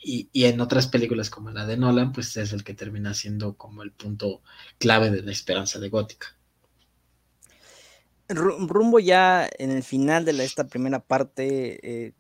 [0.03, 3.83] y, en otras películas como la de Nolan, pues es el que termina siendo como
[3.83, 4.43] el punto
[4.79, 6.37] clave de la esperanza de Gótica.
[8.29, 12.13] Rumbo ya en el final de esta primera parte, eh,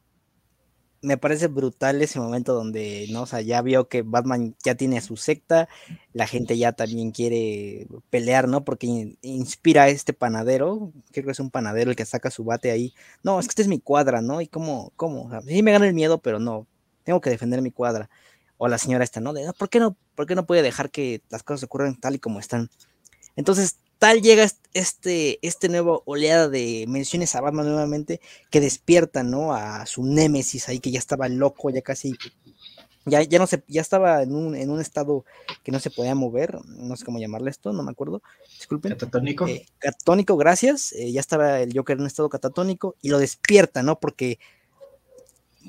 [1.02, 3.22] me parece brutal ese momento donde, ¿no?
[3.22, 5.68] O sea, ya vio que Batman ya tiene su secta,
[6.12, 8.64] la gente ya también quiere pelear, ¿no?
[8.64, 12.70] Porque inspira a este panadero, creo que es un panadero el que saca su bate
[12.70, 12.94] ahí.
[13.24, 14.40] No, es que esta es mi cuadra, ¿no?
[14.40, 16.66] Y cómo, cómo, sí me gana el miedo, pero no,
[17.04, 18.08] tengo que defender mi cuadra.
[18.58, 19.34] O la señora esta, ¿no?
[19.58, 22.38] ¿por, qué no ¿Por qué no puede dejar que las cosas ocurran tal y como
[22.38, 22.70] están?
[23.34, 29.54] Entonces, tal llega este, este nuevo oleada de menciones a Batman nuevamente que despierta, ¿no?
[29.54, 32.12] A su némesis ahí que ya estaba loco, ya casi,
[33.04, 35.24] ya, ya no se, ya estaba en un, en un estado
[35.62, 38.22] que no se podía mover, no sé cómo llamarle esto, no me acuerdo,
[38.58, 38.90] disculpen.
[38.90, 39.46] Catatónico.
[39.46, 43.84] Eh, catatónico, gracias, eh, ya estaba el Joker en un estado catatónico y lo despierta,
[43.84, 44.00] ¿no?
[44.00, 44.40] Porque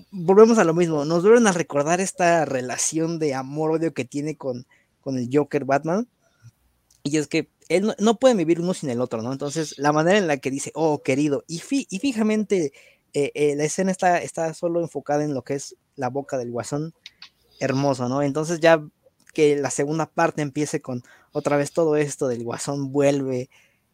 [0.09, 4.65] volvemos a lo mismo, nos vuelven a recordar esta relación de amor-odio que tiene con,
[5.01, 6.07] con el Joker Batman.
[7.05, 9.31] Y es que él no, no, pueden vivir uno sin el otro, ¿no?
[9.31, 12.73] Entonces, la manera en la que dice, oh, querido, y, y fijamente
[13.13, 16.51] eh, eh, la escena está, está solo enfocada en lo que es la boca del
[16.51, 16.93] guasón,
[17.59, 18.21] hermoso, ¿no?
[18.21, 18.83] Entonces ya
[19.33, 23.49] que la segunda parte empiece con otra vez todo esto del guasón vuelve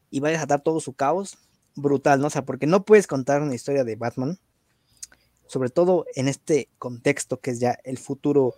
[0.10, 1.38] y va a desatar todo su caos,
[1.76, 2.28] brutal, ¿no?
[2.28, 4.40] O sea, porque no puedes contar una historia de Batman
[5.50, 8.54] sobre todo en este contexto que es ya el futuro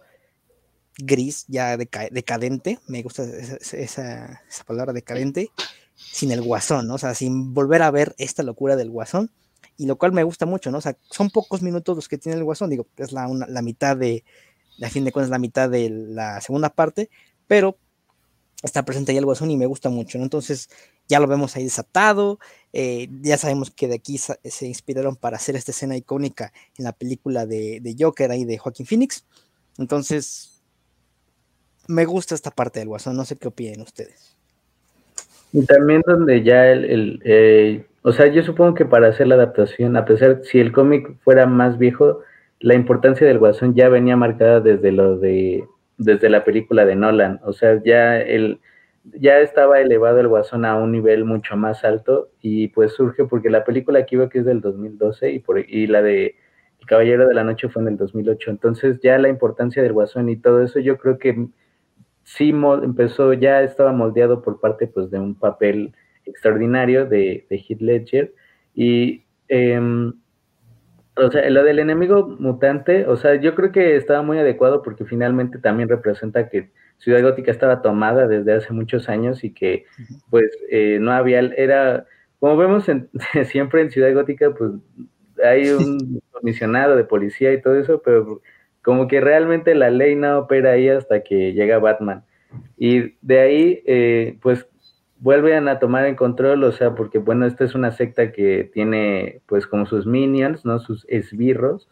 [0.98, 5.52] gris, ya decadente, me gusta esa, palabra decadente,
[5.96, 6.96] sin el guasón, ¿no?
[6.96, 9.32] O sea, sin volver a ver esta locura del guasón,
[9.78, 10.80] y lo cual me gusta mucho, ¿no?
[10.80, 13.98] O sea, son pocos minutos los que tiene el guasón, digo, es la, la mitad
[13.98, 14.24] de,
[14.82, 17.10] a fin de cuentas, la mitad de la segunda parte,
[17.48, 17.78] pero
[18.64, 20.24] está presente ahí el guasón y me gusta mucho, ¿no?
[20.24, 20.70] Entonces,
[21.08, 22.40] ya lo vemos ahí desatado,
[22.74, 26.94] eh, ya sabemos que de aquí se inspiraron para hacer esta escena icónica en la
[26.94, 29.26] película de, Joker ahí de Joaquín Phoenix.
[29.78, 30.51] Entonces,
[31.92, 34.36] me gusta esta parte del Guasón, no sé qué opinen ustedes.
[35.54, 39.98] Y también donde ya el, eh, o sea, yo supongo que para hacer la adaptación,
[39.98, 42.22] a pesar si el cómic fuera más viejo,
[42.60, 45.66] la importancia del Guasón ya venía marcada desde lo de,
[45.98, 48.60] desde la película de Nolan, o sea, ya el,
[49.04, 53.50] ya estaba elevado el Guasón a un nivel mucho más alto y pues surge porque
[53.50, 56.36] la película que iba que es del 2012 y, por, y la de
[56.80, 58.52] El Caballero de la Noche fue en el 2008.
[58.52, 61.48] Entonces ya la importancia del Guasón y todo eso yo creo que
[62.36, 65.94] sí empezó, ya estaba moldeado por parte pues de un papel
[66.26, 68.34] extraordinario de, de Heath Ledger
[68.74, 70.14] y em,
[71.18, 75.04] o sea, lo del enemigo mutante, o sea, yo creo que estaba muy adecuado porque
[75.04, 79.86] finalmente también representa que Ciudad Gótica estaba tomada desde hace muchos años y que
[80.30, 82.06] pues eh, no había, era,
[82.40, 82.86] como vemos
[83.46, 84.72] siempre en Ciudad Gótica, pues
[85.44, 88.42] hay un comisionado de policía y todo eso, pero
[88.84, 92.24] como que realmente la ley no opera ahí hasta que llega Batman.
[92.78, 94.68] Y de ahí, eh, pues
[95.22, 99.42] vuelven a tomar en control, o sea, porque bueno, esta es una secta que tiene
[99.46, 100.80] pues como sus minions, ¿no?
[100.80, 101.88] Sus esbirros,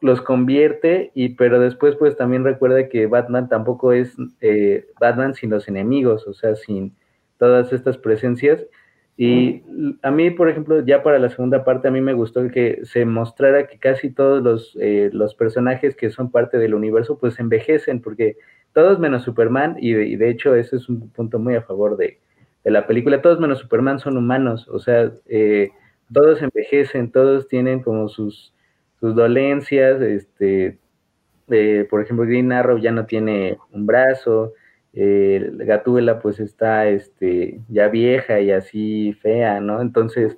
[0.00, 5.48] los convierte, y pero después pues también recuerda que Batman tampoco es eh, Batman sin
[5.50, 6.94] los enemigos, o sea, sin
[7.38, 8.66] todas estas presencias.
[9.16, 9.62] Y
[10.02, 13.04] a mí, por ejemplo, ya para la segunda parte, a mí me gustó que se
[13.04, 18.00] mostrara que casi todos los, eh, los personajes que son parte del universo, pues envejecen,
[18.00, 18.36] porque
[18.72, 21.96] todos menos Superman, y de, y de hecho ese es un punto muy a favor
[21.96, 22.20] de,
[22.64, 25.70] de, la película, todos menos Superman son humanos, o sea, eh,
[26.12, 28.54] todos envejecen, todos tienen como sus,
[28.98, 30.78] sus dolencias, este,
[31.50, 34.54] eh, por ejemplo, Green Arrow ya no tiene un brazo,
[34.94, 39.80] eh, Gatúbela pues está este, ya vieja y así fea, ¿no?
[39.80, 40.36] Entonces,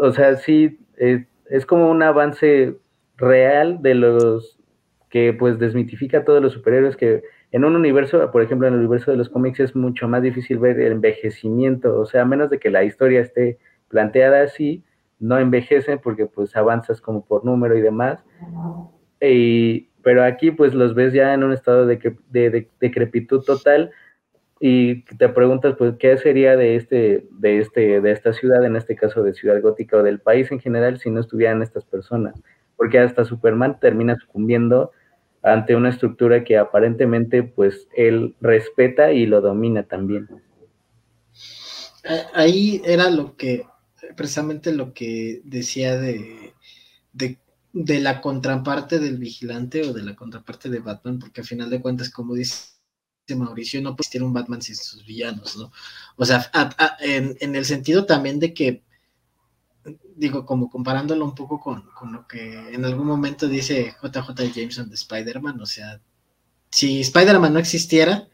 [0.00, 2.76] o sea, sí, es como un avance
[3.16, 4.58] real de los
[5.10, 8.80] que pues desmitifica a todos los superhéroes que en un universo, por ejemplo, en el
[8.80, 12.50] universo de los cómics es mucho más difícil ver el envejecimiento, o sea, a menos
[12.50, 13.58] de que la historia esté
[13.88, 14.84] planteada así,
[15.18, 18.22] no envejecen porque pues avanzas como por número y demás.
[19.20, 23.90] Pero aquí pues los ves ya en un estado de, de, decrepitud total
[24.60, 28.96] y te preguntas, pues, ¿qué sería de este, de este, de esta ciudad, en este
[28.96, 32.34] caso de Ciudad Gótica o del país en general, si no estuvieran estas personas?
[32.76, 34.90] Porque hasta Superman termina sucumbiendo
[35.42, 40.28] ante una estructura que aparentemente, pues, él respeta y lo domina también.
[42.34, 43.64] Ahí era lo que,
[44.16, 46.52] precisamente lo que decía de,
[47.12, 47.38] de,
[47.72, 51.80] de la contraparte del vigilante o de la contraparte de Batman, porque al final de
[51.80, 52.78] cuentas, como dice
[53.36, 55.70] Mauricio, no puede existir un Batman sin sus villanos, ¿no?
[56.16, 56.50] O sea,
[57.00, 58.82] en, el sentido también de que,
[60.16, 64.94] digo, como comparándolo un poco con, lo que en algún momento dice JJ Jameson de
[64.94, 66.00] Spider-Man, o sea,
[66.70, 68.28] si Spider-Man no existiera,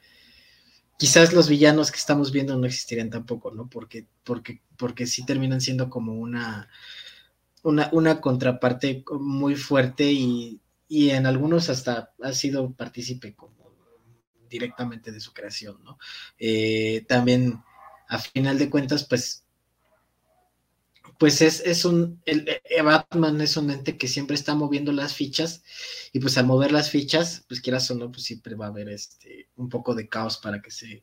[0.98, 3.68] quizás los villanos que estamos viendo no existirían tampoco, ¿no?
[3.68, 6.68] Porque, porque, porque sí terminan siendo como una,
[7.64, 13.54] una, una contraparte muy fuerte y, y en algunos hasta ha sido partícipe como
[14.48, 15.98] directamente de su creación, ¿no?
[16.38, 17.60] Eh, también,
[18.08, 19.43] a final de cuentas, pues,
[21.18, 25.14] pues es, es un, el, eh, Batman es un ente que siempre está moviendo las
[25.14, 25.62] fichas
[26.12, 28.88] y pues al mover las fichas, pues quieras o no, pues siempre va a haber
[28.88, 31.02] este, un poco de caos para que se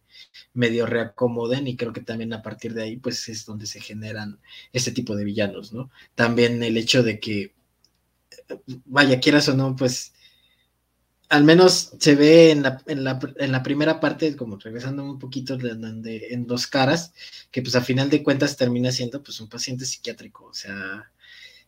[0.53, 4.39] medio reacomoden y creo que también a partir de ahí, pues es donde se generan
[4.74, 5.91] este tipo de villanos, ¿no?
[6.16, 7.53] También el hecho de que,
[8.86, 10.14] vaya, quieras o no, pues
[11.32, 15.18] al menos se ve en la, en la, en la primera parte, como regresando un
[15.18, 17.14] poquito de, en dos caras,
[17.52, 21.10] que pues a final de cuentas termina siendo pues un paciente psiquiátrico, o sea,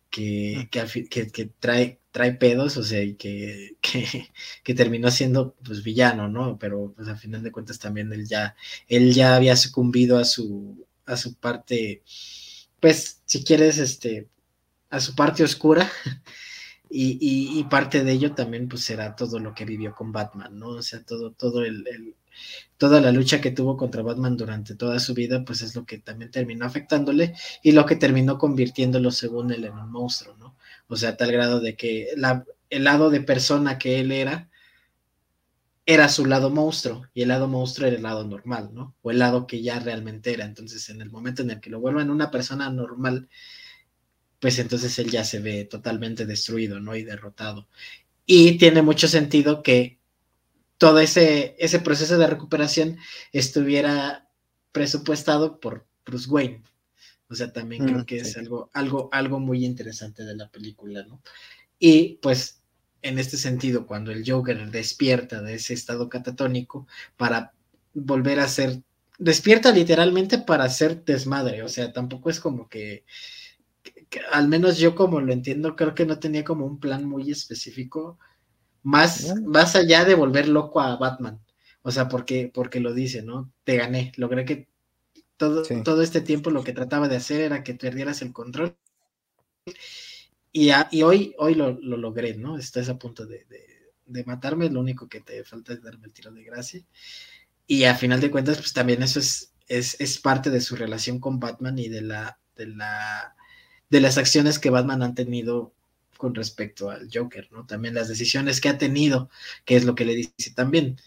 [0.09, 6.27] que, que, que, trae, trae pedos, o sea, y que, que, terminó siendo pues villano,
[6.27, 6.59] ¿no?
[6.59, 8.57] Pero pues a final de cuentas también él ya,
[8.89, 12.03] él ya había sucumbido a su, a su parte,
[12.81, 14.27] pues, si quieres, este,
[14.89, 15.89] a su parte oscura.
[16.95, 20.69] Y, parte de ello también pues será todo lo que vivió con Batman, ¿no?
[20.69, 22.15] O sea, todo, todo el,
[22.77, 25.97] toda la lucha que tuvo contra Batman durante toda su vida, pues es lo que
[25.97, 27.33] también terminó afectándole
[27.63, 30.55] y lo que terminó convirtiéndolo según él en un monstruo, ¿no?
[30.87, 34.49] O sea, tal grado de que la, el lado de persona que él era,
[35.87, 38.95] era su lado monstruo y el lado monstruo era el lado normal, ¿no?
[39.01, 40.45] O el lado que ya realmente era.
[40.45, 43.27] Entonces, en el momento en el que lo vuelvan una persona normal,
[44.43, 46.97] pues entonces él ya se ve totalmente destruido, ¿no?
[46.97, 47.65] Y derrotado.
[48.25, 49.99] Y tiene mucho sentido que
[50.77, 52.97] todo ese, ese proceso de recuperación
[53.31, 54.27] estuviera
[54.73, 56.61] presupuestado por Bruce Wayne.
[57.29, 61.05] O sea, también creo mm, que es algo, algo, algo muy interesante de la película,
[61.05, 61.21] ¿no?
[61.79, 62.59] Y pues
[63.01, 66.85] en este sentido, cuando el Joker despierta de ese estado catatónico
[67.15, 67.53] para
[67.93, 68.81] volver a ser,
[69.17, 73.05] despierta literalmente para ser desmadre, o sea, tampoco es como que
[74.31, 78.19] al menos yo como lo entiendo, creo que no tenía como un plan muy específico,
[78.83, 81.39] más, más allá de volver loco a Batman.
[81.81, 83.51] O sea, porque, porque lo dice, ¿no?
[83.63, 84.67] Te gané, logré que
[85.37, 88.77] todo, todo este tiempo lo que trataba de hacer era que perdieras el control.
[90.51, 92.57] Y, y hoy, hoy lo, logré, ¿no?
[92.57, 93.45] Estás a punto de,
[94.05, 96.81] de, matarme, lo único que te falta es darme el tiro de gracia.
[97.65, 101.19] Y a final de cuentas, pues también eso es, es, es parte de su relación
[101.19, 103.35] con Batman y de la, de la
[103.93, 105.71] de las acciones que Batman han tenido
[106.17, 107.67] con respecto al Joker, ¿no?
[107.67, 109.29] También las decisiones que ha tenido,
[109.65, 110.97] que es lo que le dice también.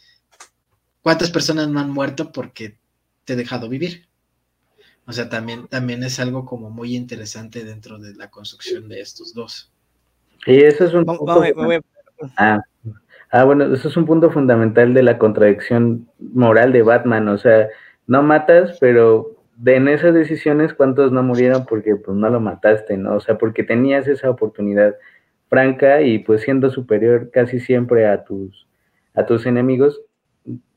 [1.03, 2.76] ¿Cuántas personas no han muerto porque
[3.24, 4.07] te he dejado vivir?
[5.05, 9.34] O sea, también, también es algo como muy interesante dentro de la construcción de estos
[9.34, 9.72] dos.
[10.47, 11.43] Y eso es un punto...
[12.37, 12.61] ah,
[13.32, 17.26] ah, bueno, eso es un punto fundamental de la contradicción moral de Batman.
[17.30, 17.66] O sea,
[18.07, 22.97] no matas, pero de en esas decisiones, ¿cuántos no murieron porque pues no lo mataste,
[22.97, 23.17] ¿no?
[23.17, 24.95] O sea, porque tenías esa oportunidad
[25.49, 28.67] franca y pues siendo superior casi siempre a tus,
[29.15, 30.03] a tus enemigos,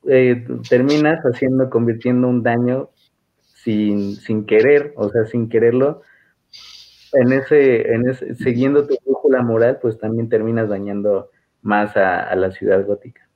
[0.08, 2.90] eh, terminas haciendo, convirtiendo un daño
[3.42, 6.02] sin, sin querer, o sea, sin quererlo,
[7.14, 12.52] en ese, en ese, siguiendo tu brújula moral, pues también terminas dañando más a la
[12.52, 13.29] ciudad gótica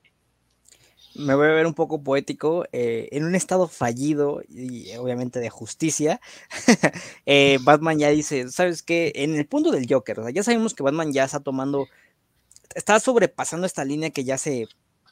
[1.16, 5.50] me voy a ver un poco poético, eh, en un estado fallido y obviamente de
[5.50, 6.20] justicia,
[7.26, 9.12] eh, Batman ya dice, ¿sabes qué?
[9.16, 11.88] En el punto del Joker, o sea, ya sabemos que Batman ya está tomando,
[12.76, 14.68] está sobrepasando esta línea que ya se,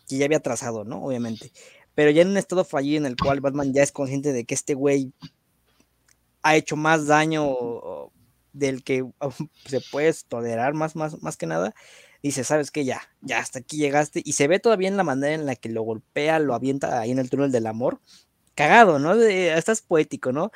[0.08, 1.04] que ya había trazado, ¿no?
[1.04, 1.52] Obviamente,
[1.96, 4.56] pero ya en un estado fallido en el cual Batman ya es consciente de que
[4.56, 5.14] este güey
[6.42, 8.12] ha hecho más daño
[8.54, 9.06] del que
[9.66, 11.74] se puede tolerar más, más, más que nada,
[12.24, 15.34] dice, sabes que ya, ya hasta aquí llegaste, y se ve todavía en la manera
[15.34, 18.00] en la que lo golpea, lo avienta ahí en el túnel del amor,
[18.56, 19.14] cagado, ¿no?
[19.14, 20.52] estás poético, ¿no?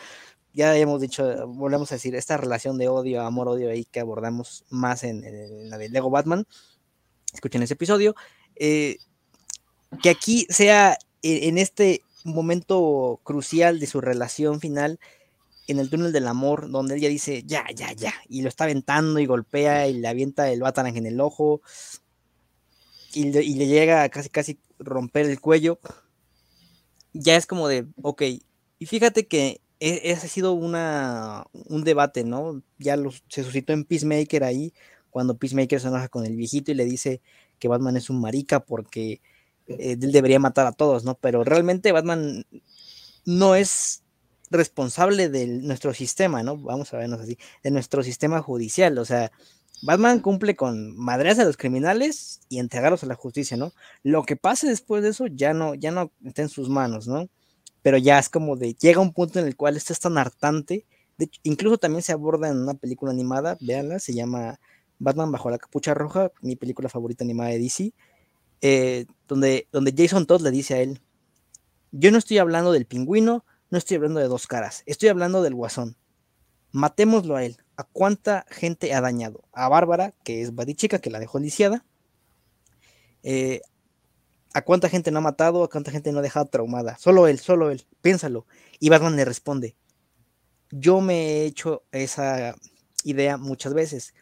[0.53, 4.63] Ya hemos dicho, volvemos a decir, esta relación de odio, amor, odio ahí que abordamos
[4.69, 6.45] más en, la de Lego Batman,
[7.33, 8.15] escuchen ese episodio,
[8.55, 8.97] eh,
[10.01, 14.99] que aquí sea e, en este momento crucial de su relación final
[15.67, 19.19] en el túnel del amor, donde ella dice, ya, ya, ya, y lo está aventando
[19.19, 21.61] y golpea y le avienta el Batarang en el ojo
[23.13, 25.79] y le, llega a casi, casi romper el cuello,
[27.13, 28.21] ya es como de, ok,
[28.77, 32.61] y fíjate que e, ese ha sido una, un debate, ¿no?
[32.77, 32.97] Ya
[33.29, 34.73] se suscitó en Peacemaker ahí,
[35.09, 37.21] cuando Peacemaker se enoja con el viejito y le dice
[37.57, 39.21] que Batman es un marica porque
[39.67, 41.15] eh, él debería matar a todos, ¿no?
[41.15, 42.45] Pero realmente Batman
[43.25, 44.03] no es
[44.51, 46.57] responsable de nuestro sistema, ¿no?
[46.57, 49.31] Vamos a vernos así, de nuestro sistema judicial, o sea,
[49.81, 53.73] Batman cumple con madreas a los criminales y entregarlos a la justicia, ¿no?
[54.03, 57.29] Lo que pase después de eso ya no, ya no está en sus manos, ¿no?
[57.81, 60.85] Pero ya es como de, llega un punto en el cual esto es tan hartante,
[61.43, 64.59] incluso también se aborda en una película animada, véanla, se llama
[64.99, 67.93] Batman bajo la capucha roja, mi película favorita animada de DC,
[68.61, 71.01] eh, donde, donde Jason Todd le dice a él,
[71.91, 73.45] yo no estoy hablando del pingüino,
[73.75, 75.97] no estoy hablando de dos caras, estoy hablando del guasón.
[76.71, 77.57] Matémoslo a él.
[77.75, 79.43] ¿A cuánta gente ha dañado?
[79.51, 81.83] A Bárbara, que es Badichica, que la dejó lisiada.
[83.21, 83.59] Eh,
[84.53, 85.61] ¿A cuánta gente no ha matado?
[85.61, 86.97] ¿A cuánta gente no ha dejado traumada?
[86.97, 87.85] Solo él, solo él.
[88.01, 88.45] Piénsalo.
[88.79, 89.75] Y Batman le responde,
[90.71, 92.55] yo me he hecho esa
[93.03, 94.13] idea muchas veces.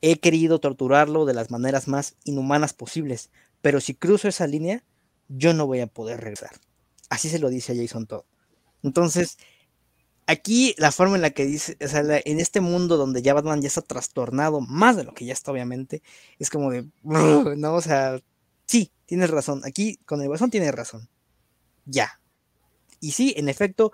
[0.00, 3.28] He querido torturarlo de las maneras más inhumanas posibles,
[3.60, 4.82] pero si cruzo esa línea,
[5.28, 6.52] yo no voy a poder regresar.
[7.10, 8.24] Así se lo dice a Jason Todd.
[8.82, 9.38] Entonces,
[10.28, 13.62] aquí la forma en la que dice, o sea, en este mundo donde ya Batman
[13.62, 16.02] ya está trastornado, más de lo que ya está, obviamente,
[16.38, 18.20] es como de, no, o sea,
[18.66, 19.62] sí, tienes razón.
[19.64, 21.08] Aquí con el Guasón tienes razón.
[21.86, 22.20] Ya.
[23.00, 23.92] Y sí, en efecto,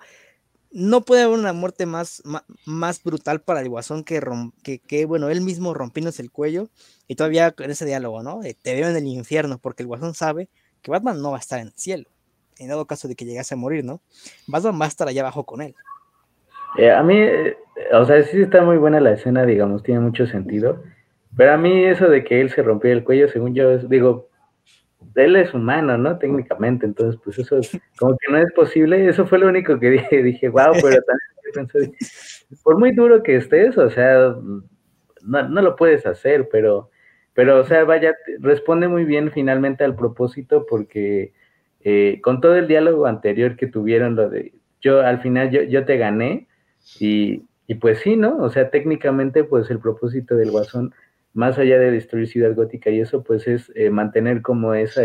[0.71, 2.21] no puede haber una muerte más,
[2.65, 4.21] más, brutal para el Guasón que,
[4.63, 6.69] que, que, bueno, él mismo rompiéndose el cuello
[7.07, 8.41] y todavía en ese diálogo, ¿no?
[8.41, 10.49] te veo en el infierno, porque el Guasón sabe
[10.81, 12.09] que Batman no va a estar en el cielo
[12.59, 14.01] en dado caso de que llegase a morir, ¿no?
[14.47, 15.75] Batman va a estar allá abajo con él.
[16.77, 17.57] Eh, a mí, eh,
[17.93, 20.83] o sea, sí está muy buena la escena, digamos, tiene mucho sentido,
[21.35, 24.29] pero a mí eso de que él se rompió el cuello, según yo, digo,
[25.15, 26.17] él es humano, ¿no?
[26.17, 27.59] Técnicamente, entonces, pues eso
[27.97, 31.53] como que no es posible, eso fue lo único que dije, dije, wow, pero también
[31.53, 31.91] pensé,
[32.63, 34.35] por muy duro que estés, o sea,
[35.23, 36.89] no, no lo puedes hacer, pero,
[37.33, 41.33] pero, o sea, vaya, responde muy bien finalmente al propósito porque
[41.85, 45.85] eh, con todo el diálogo anterior que tuvieron, lo de yo al final yo, yo
[45.85, 46.47] te gané
[46.99, 48.37] y, y, pues sí, ¿no?
[48.37, 50.93] O sea, técnicamente pues el propósito del guasón,
[51.33, 55.03] más allá de destruir Ciudad Gótica y eso, pues es eh, mantener como esa,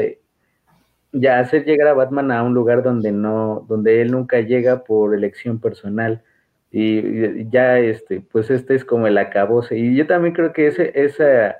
[1.13, 5.15] ya hacer llegar a Batman a un lugar donde no, donde él nunca llega por
[5.15, 6.23] elección personal.
[6.71, 9.77] Y, ya este, pues este es como el acabose.
[9.77, 11.59] Y yo también creo que ese, esa,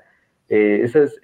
[0.49, 1.19] eh, esas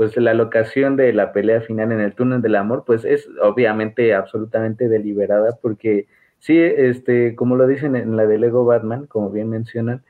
[0.00, 4.14] pues la locación de la pelea final en el túnel del amor, pues es obviamente
[4.14, 6.06] absolutamente deliberada, porque
[6.38, 10.02] sí, este, como lo dicen en la de Lego Batman, como bien mencionan,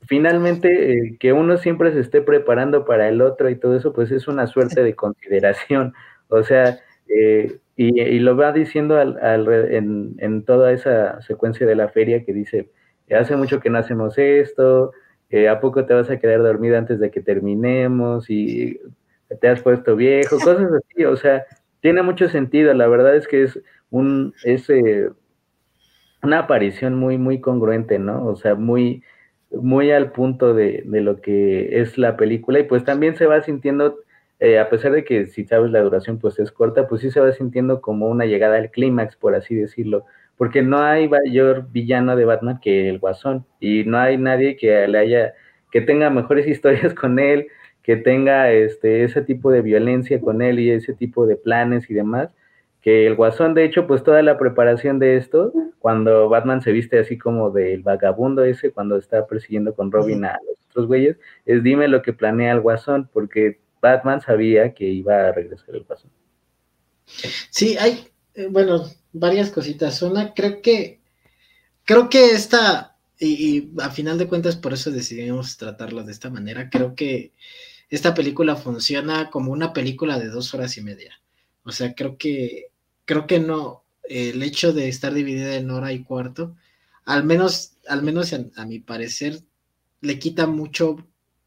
[0.00, 4.10] finalmente eh, que uno siempre se esté preparando para el otro y todo eso, pues
[4.12, 5.92] es una suerte de consideración.
[6.30, 12.24] O sea, eh, y, lo va diciendo en, en, toda esa secuencia de la feria
[12.24, 12.70] que dice,
[13.14, 14.92] hace mucho que no hacemos esto,
[15.28, 18.30] eh, ¿a poco te vas a quedar dormida antes de que terminemos?
[18.30, 18.80] Y
[19.40, 21.44] te has puesto viejo, cosas así, o sea,
[21.80, 23.60] tiene mucho sentido, la verdad es que es
[23.90, 25.10] un, es eh,
[26.22, 28.26] una aparición muy, muy congruente, ¿no?
[28.26, 29.02] O sea, muy,
[29.50, 33.40] muy al punto de, de lo que es la película y pues también se va
[33.42, 34.00] sintiendo,
[34.40, 37.20] eh, a pesar de que si sabes la duración pues es corta, pues sí se
[37.20, 40.04] va sintiendo como una llegada al clímax, por así decirlo,
[40.36, 44.86] porque no hay mayor villano de Batman que el Guasón y no hay nadie que
[44.86, 45.34] le haya,
[45.70, 47.48] que tenga mejores historias con él,
[47.88, 51.94] que tenga este, ese tipo de violencia con él y ese tipo de planes y
[51.94, 52.28] demás,
[52.82, 56.98] que el Guasón, de hecho, pues toda la preparación de esto, cuando Batman se viste
[56.98, 61.16] así como del vagabundo ese, cuando está persiguiendo con Robin a los otros güeyes,
[61.46, 65.84] es dime lo que planea el Guasón, porque Batman sabía que iba a regresar el
[65.84, 66.10] Guasón.
[67.06, 68.84] Sí, hay, eh, bueno,
[69.14, 70.02] varias cositas.
[70.02, 71.00] Una, creo que,
[71.86, 76.28] creo que esta, y, y, a final de cuentas por eso decidimos tratarlo de esta
[76.28, 77.32] manera, creo que
[77.90, 81.20] esta película funciona como una película de dos horas y media.
[81.64, 82.70] O sea, creo que,
[83.04, 86.56] creo que no, el hecho de estar dividida en hora y cuarto,
[87.04, 89.40] al menos, al menos a, mi parecer,
[90.00, 90.96] le quita mucho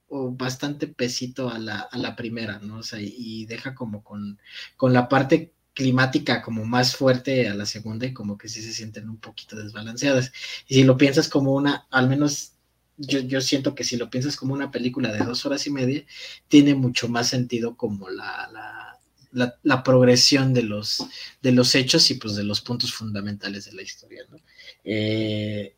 [0.10, 2.80] o bastante pesito a la, a la primera, ¿no?
[2.80, 4.40] O sea, y, deja como con,
[4.76, 8.74] con la parte climática como más fuerte a la segunda y como que sí se
[8.74, 10.32] sienten un poquito desbalanceadas.
[10.68, 12.54] Y si lo piensas como una, al menos
[13.02, 16.04] yo, siento que si lo piensas como una película de dos horas y media,
[16.48, 18.98] tiene mucho más sentido como la,
[19.32, 21.04] la, progresión de los,
[21.42, 24.38] de los hechos y pues de los puntos fundamentales de la historia, ¿no?
[24.84, 25.76] Eh,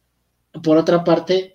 [0.61, 1.53] por otra parte,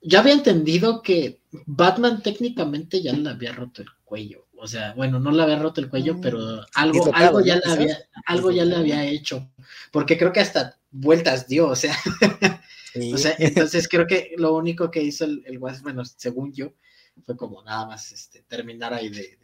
[0.00, 4.46] ya había entendido que Batman técnicamente ya le había roto el cuello.
[4.56, 6.20] O sea, bueno, no le había roto el cuello, mm.
[6.20, 9.50] pero algo, algo ya le había, algo ya le había hecho.
[9.90, 11.96] Porque creo que hasta vueltas dio, o sea.
[13.12, 16.72] o sea, entonces creo que lo único que hizo el, el bueno, según yo,
[17.24, 19.38] fue como nada más este, terminar ahí de,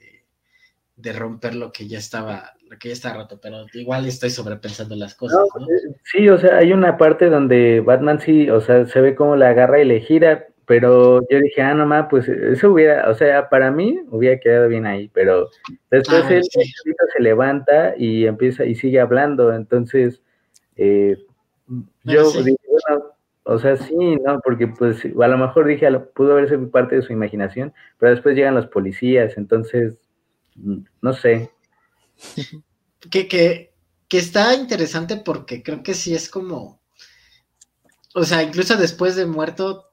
[0.97, 4.97] de, romper lo que ya estaba, lo que ya estaba roto, pero igual estoy sobrepensando
[4.97, 5.41] las cosas.
[5.61, 9.37] Eh, sí, o sea, hay una parte donde Batman sí, o sea, se ve como
[9.37, 13.15] la agarra y le gira, pero yo dije, ah, no más, pues eso hubiera, o
[13.15, 15.51] sea, para mí hubiera quedado bien ahí, pero
[15.91, 20.23] después ah, él se levanta y empieza y sigue hablando, entonces
[20.77, 21.17] eh,
[22.05, 23.16] yo dije, bueno,
[23.49, 27.03] o sea, sí, no, porque pues a lo mejor dije, pudo haber sido parte de
[27.03, 29.95] su imaginación, pero después llegan los policías, entonces,
[30.57, 31.51] mm, no sé.
[33.09, 33.73] Que, que,
[34.09, 36.81] que está interesante porque creo que sí es como,
[38.15, 39.93] o sea, incluso después de muerto,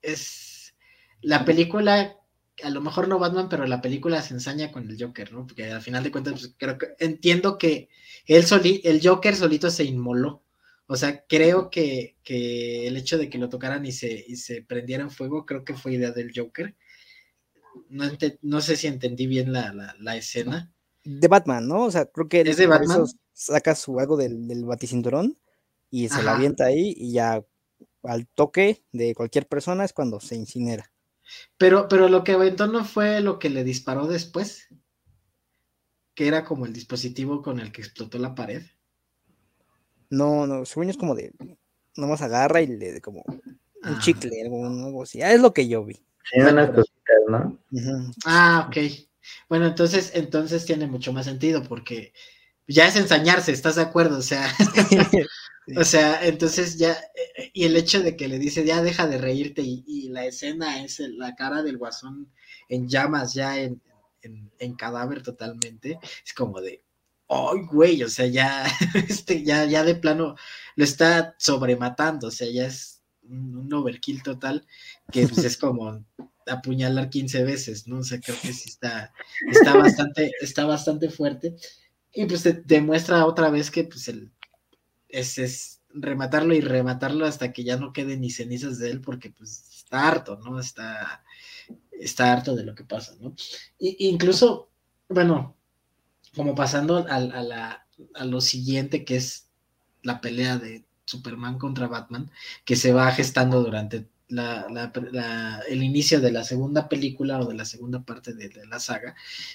[0.00, 0.74] es
[1.20, 2.16] la película,
[2.64, 5.46] a lo mejor no Batman, pero la película se ensaña con el Joker, ¿no?
[5.46, 7.88] Porque al final de cuentas, pues, creo que entiendo que
[8.26, 8.44] él
[8.82, 10.42] el Joker solito se inmoló
[10.86, 15.02] o sea, creo que, el hecho de que lo tocaran y se, y se prendiera
[15.02, 16.74] en fuego, creo que fue idea del Joker.
[17.88, 20.72] No, sé si entendí bien la, escena.
[21.04, 21.84] De Batman, ¿no?
[21.84, 23.06] O sea, creo que ¿Es de Batman?
[23.32, 25.38] saca su algo del, del baticinturón
[25.90, 27.42] y se la avienta ahí y ya
[28.02, 30.92] al toque de cualquier persona es cuando se incinera.
[31.56, 34.68] Pero, pero lo que aventó no fue lo que le disparó después,
[36.14, 38.62] que era como el dispositivo con el que explotó la pared.
[40.12, 41.32] No, no, sueño es como de,
[41.96, 43.42] nomás agarra y le como un
[43.82, 43.98] ah.
[43.98, 45.22] chicle, algo, algo así.
[45.22, 45.94] Ah, es lo que yo vi.
[45.94, 47.58] Sí, unas cositas, ¿no?
[48.26, 48.76] Ah, ok.
[49.48, 52.12] Bueno, entonces, entonces tiene mucho más sentido porque
[52.66, 54.18] ya es ensañarse, ¿estás de acuerdo?
[54.18, 54.46] O sea,
[55.78, 59.16] o sea, entonces ya, eh, y el hecho de que le dice, ya deja de
[59.16, 62.30] reírte y, la escena es la cara del guasón
[62.68, 63.80] en llamas, ya en,
[64.20, 66.84] en cadáver totalmente, es como de,
[67.32, 68.66] ay, güey, o sea, ya,
[69.08, 70.36] este, ya, ya de plano
[70.76, 74.66] lo está sobrematando, o sea, ya es un, overkill total,
[75.10, 76.04] que pues es como
[76.46, 77.98] apuñalar 15 veces, ¿no?
[77.98, 79.12] O sea, creo que sí está,
[79.50, 81.56] está bastante, está bastante fuerte.
[82.12, 84.32] Y pues te demuestra otra vez que pues el,
[85.08, 89.30] es, es rematarlo y rematarlo hasta que ya no quede ni cenizas de él, porque
[89.30, 90.58] pues está harto, ¿no?
[90.58, 91.24] Está,
[91.92, 93.34] está harto de lo que pasa, ¿no?
[93.78, 94.70] Y, incluso,
[95.08, 95.56] bueno,
[96.34, 99.48] como pasando a, lo siguiente, que es
[100.02, 102.30] la pelea de Superman contra Batman,
[102.64, 104.06] que se va gestando durante
[105.68, 109.14] el inicio de la segunda película o de la segunda parte de, la saga,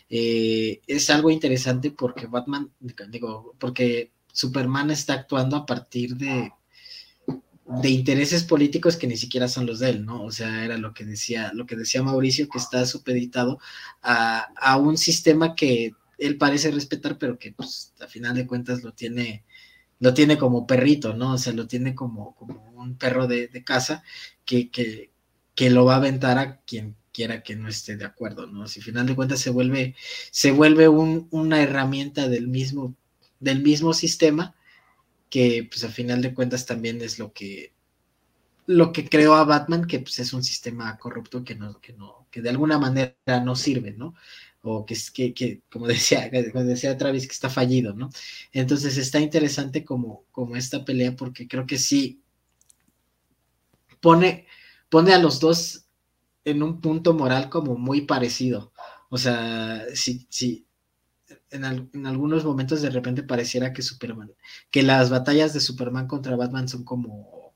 [0.09, 2.71] eh, es algo interesante porque Batman,
[3.09, 6.51] digo, porque Superman está actuando a partir de,
[7.65, 10.23] de intereses políticos que ni siquiera son los de él, ¿no?
[10.23, 13.59] O sea, era lo que decía, lo que decía Mauricio, que está supeditado
[14.03, 18.83] a, a un sistema que él parece respetar, pero que pues a final de cuentas
[18.83, 19.43] lo tiene,
[19.99, 21.33] lo tiene como perrito, ¿no?
[21.33, 24.03] O sea, lo tiene como, como un perro de, casa
[24.45, 25.11] que, que,
[25.55, 28.67] que, lo va a aventar a quien quiera que no esté de acuerdo, ¿no?
[28.67, 29.95] Si final de cuentas se vuelve,
[30.31, 32.95] se vuelve un, una herramienta del mismo,
[33.39, 34.55] del mismo sistema,
[35.29, 37.73] que pues a final de cuentas también es lo que
[38.67, 42.27] lo que creó a Batman, que pues es un sistema corrupto que no, que no,
[42.29, 44.13] que de alguna manera no sirve, ¿no?
[44.61, 48.09] O que, que, que como decía, como decía Travis, que está fallido, ¿no?
[48.51, 52.21] Entonces está interesante como, como esta pelea porque creo que sí
[53.99, 54.47] pone,
[54.89, 55.85] pone a los dos
[56.45, 58.71] en un punto moral como muy parecido.
[59.09, 60.65] O sea, si, si
[61.51, 64.31] en, en, algunos momentos de repente pareciera que Superman,
[64.71, 67.53] que las batallas de Superman contra Batman son como,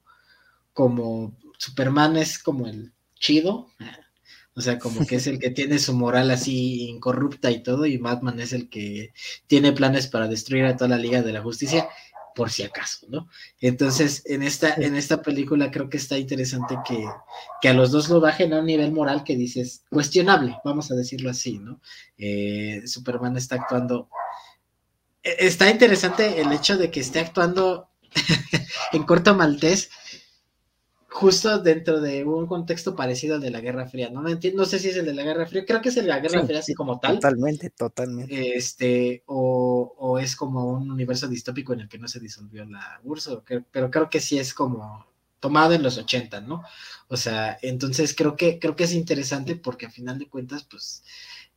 [0.74, 3.68] como Superman es como el chido,
[4.56, 7.97] o sea, como que es el que tiene su moral así incorrupta y todo, y
[7.97, 9.14] Batman es el que
[9.47, 11.88] tiene planes para destruir a toda la Liga de la Justicia,
[12.36, 13.28] por si acaso, ¿no?
[13.60, 17.06] Entonces, en esta, en esta película creo que está interesante que,
[17.62, 20.95] que a los dos lo bajen a un nivel moral que dices cuestionable, vamos a
[20.95, 21.82] decirlo así, ¿no?
[22.18, 24.10] Eh, Superman está actuando.
[25.24, 27.89] E, está interesante el hecho de que esté actuando
[28.93, 29.89] en corto maltés
[31.12, 34.09] justo dentro de un contexto parecido al de la Guerra Fría.
[34.09, 36.05] No, entiendo, no sé si es el de la Guerra Fría, creo que es el
[36.05, 37.16] de la Guerra Fría así como tal.
[37.16, 38.55] Totalmente, totalmente.
[38.55, 43.01] Este, o, o, es como un universo distópico en el que no se disolvió la
[43.03, 43.39] URSS,
[43.70, 45.05] pero creo que sí es como
[45.41, 46.64] tomado en los 80, ¿no?
[47.09, 51.03] O sea, entonces creo que, creo que es interesante porque a final de cuentas, pues,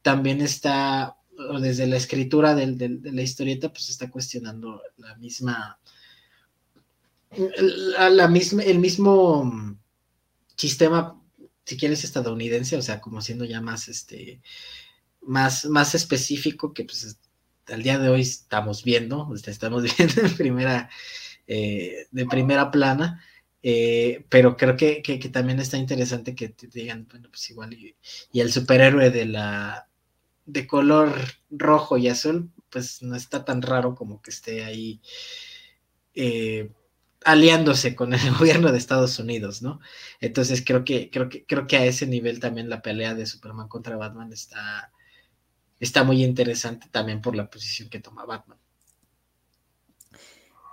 [0.02, 5.78] también está o desde la escritura del, de la historieta, pues está cuestionando la misma,
[8.10, 9.78] la, misma, el mismo
[10.56, 11.20] sistema,
[11.64, 14.40] si quieres, estadounidense, o sea, como siendo ya más, este,
[15.20, 17.18] más, más específico que pues
[17.68, 20.90] al día de hoy estamos viendo, estamos viendo en primera,
[21.46, 23.24] eh, de primera plana,
[23.62, 27.96] eh, pero creo que, también está interesante que te digan, bueno, pues igual, y,
[28.38, 29.88] el superhéroe de la
[30.46, 31.14] de color
[31.48, 35.00] rojo y azul, pues no está tan raro como que esté ahí
[36.14, 36.70] eh,
[37.24, 39.80] aliándose con el gobierno de Estados Unidos, ¿no?
[40.20, 43.68] Entonces creo que, creo que, creo que a ese nivel también la pelea de Superman
[43.68, 44.92] contra Batman está,
[45.80, 48.58] está muy interesante también por la posición que toma Batman.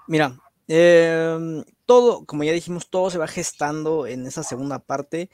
[0.07, 0.37] Mira,
[0.67, 5.29] em, todo, como ya dijimos, todo se va gestando en esa segunda parte,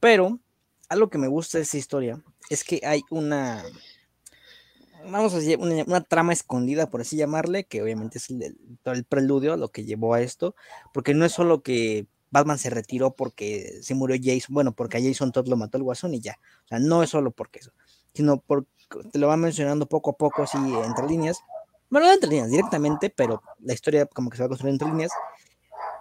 [0.00, 0.40] pero
[0.88, 3.64] algo que me gusta de esa historia es que hay una,
[5.10, 9.52] vamos a decir, una, trama escondida, por así llamarle, que obviamente es el, el, preludio
[9.52, 10.54] a lo que llevó a esto,
[10.92, 15.00] porque no es solo que Batman se retiró porque se murió Jason, bueno, porque a
[15.00, 17.72] Jason Todd lo mató el guasón y ya, o sea, no es solo porque eso,
[18.12, 18.68] sino porque
[19.12, 21.40] te lo va mencionando poco a poco, así entre líneas,
[21.88, 25.12] bueno, no entre líneas directamente, pero la historia como que se va construyendo entre líneas,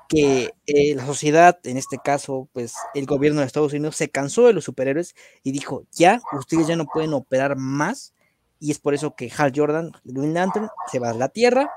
[0.07, 4.45] que eh, la sociedad, en este caso, pues el gobierno de Estados Unidos se cansó
[4.45, 8.13] de los superhéroes y dijo, ya, ustedes ya no pueden operar más,
[8.59, 11.69] y es por eso que Hal Jordan, Green Lantern, se va a la Tierra,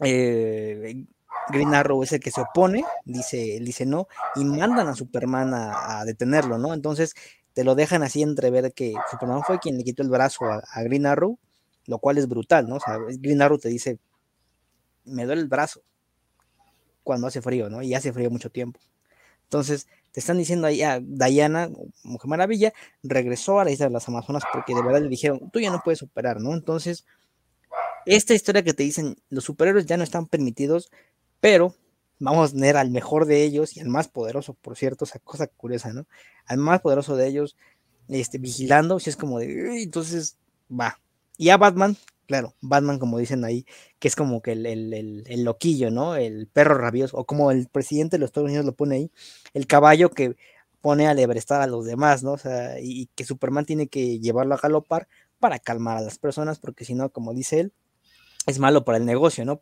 [0.00, 1.04] eh,
[1.50, 6.04] Green Arrow es el que se opone, dice, dice no, y mandan a Superman a,
[6.04, 6.74] detenerlo, ¿no?
[6.74, 7.14] Entonces
[7.52, 10.82] te lo dejan así entrever que Superman fue quien le quitó el brazo a, a,
[10.82, 11.38] Green Arrow,
[11.86, 12.76] lo cual es brutal, ¿no?
[12.76, 13.98] O sea, Green Arrow te dice,
[15.04, 15.82] me duele el brazo
[17.02, 17.82] cuando hace frío, ¿no?
[17.82, 18.80] Y hace frío mucho tiempo.
[19.44, 21.70] Entonces, te están diciendo ahí, a Diana,
[22.02, 25.60] Mujer Maravilla, regresó a la isla de las Amazonas porque de verdad le dijeron, tú
[25.60, 26.52] ya no puedes operar, ¿no?
[26.54, 27.06] Entonces,
[28.06, 30.90] esta historia que te dicen, los superhéroes ya no están permitidos,
[31.40, 31.74] pero
[32.18, 35.46] vamos a tener al mejor de ellos y al más poderoso, por cierto, esa cosa
[35.46, 36.06] curiosa, ¿no?
[36.46, 37.56] Al más poderoso de ellos,
[38.08, 40.36] este, vigilando, si es como de, entonces,
[40.70, 40.98] va.
[41.36, 41.96] Y a Batman,
[42.30, 43.66] claro, Batman, como dicen ahí,
[43.98, 46.14] que es como que el, loquillo, ¿no?
[46.14, 49.12] El perro rabioso, o como el presidente de los Estados Unidos lo pone ahí,
[49.52, 50.36] el caballo que
[50.80, 52.34] pone a lebrestar a los demás, ¿no?
[52.34, 55.08] O sea, y, que Superman tiene que llevarlo a galopar
[55.40, 57.72] para calmar a las personas, porque si no, como dice él,
[58.46, 59.60] es malo para el negocio, ¿no?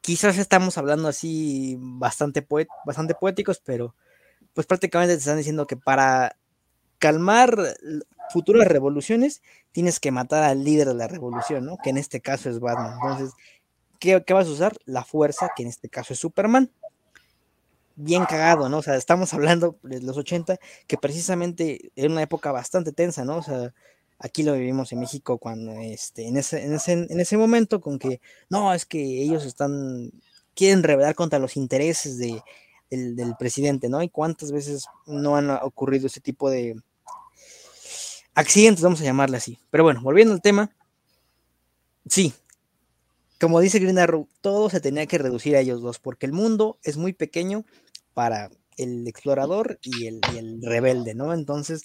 [0.00, 2.44] Quizás estamos hablando así bastante,
[2.84, 3.94] bastante poéticos, pero
[4.54, 6.36] pues prácticamente te están diciendo que para
[6.98, 7.56] calmar
[8.32, 9.40] futuras revoluciones,
[9.72, 11.78] tienes que matar al líder de la revolución, ¿no?
[11.82, 12.98] Que en este caso es Batman.
[13.02, 13.32] Entonces,
[13.98, 14.76] ¿qué, vas a usar?
[14.84, 16.70] La fuerza, que en este caso es Superman.
[17.96, 18.78] Bien cagado, ¿no?
[18.78, 23.38] O sea, estamos hablando de los 80, que precisamente era una época bastante tensa, ¿no?
[23.38, 23.74] O sea,
[24.18, 27.98] aquí lo vivimos en México cuando, este, en ese, en ese, en ese momento, con
[27.98, 30.12] que, no, es que ellos están,
[30.54, 32.42] quieren rebelar contra los intereses de,
[32.90, 34.02] del, del presidente, ¿no?
[34.02, 36.76] Y cuántas veces no han ocurrido ese tipo de,
[38.34, 39.58] accidentes, vamos a llamarle así.
[39.70, 40.70] Pero bueno, volviendo al tema,
[42.06, 42.34] sí,
[43.40, 46.78] como dice Green Arrow, todo se tenía que reducir a ellos dos, porque el mundo
[46.82, 47.64] es muy pequeño
[48.14, 50.20] para el explorador y el,
[50.62, 51.34] rebelde, ¿no?
[51.34, 51.84] Entonces,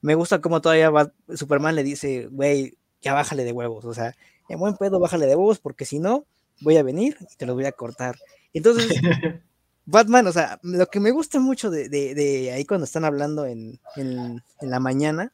[0.00, 0.92] me gusta como todavía
[1.34, 4.14] Superman le dice, güey, ya bájale de huevos, o sea,
[4.48, 6.26] en buen pedo bájale de huevos, porque si no,
[6.60, 8.16] voy a venir y te lo voy a cortar.
[8.52, 8.88] Entonces,
[9.86, 14.42] Batman, o sea, lo que me gusta mucho de, ahí cuando están hablando en, en,
[14.60, 15.32] la mañana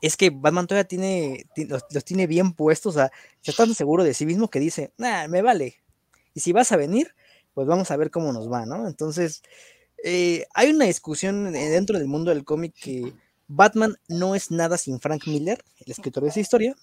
[0.00, 3.10] es que Batman todavía tiene, los, tiene bien puestos, o sea,
[3.42, 5.76] está tan seguro de sí mismo que dice, nah, me vale.
[6.34, 7.14] Y si vas a venir,
[7.54, 8.86] pues vamos a ver cómo nos va, ¿no?
[8.86, 9.42] Entonces,
[10.04, 13.12] eh, hay una discusión dentro del mundo del cómic que
[13.48, 16.76] Batman no es nada sin Frank Miller, el escritor de esa historia.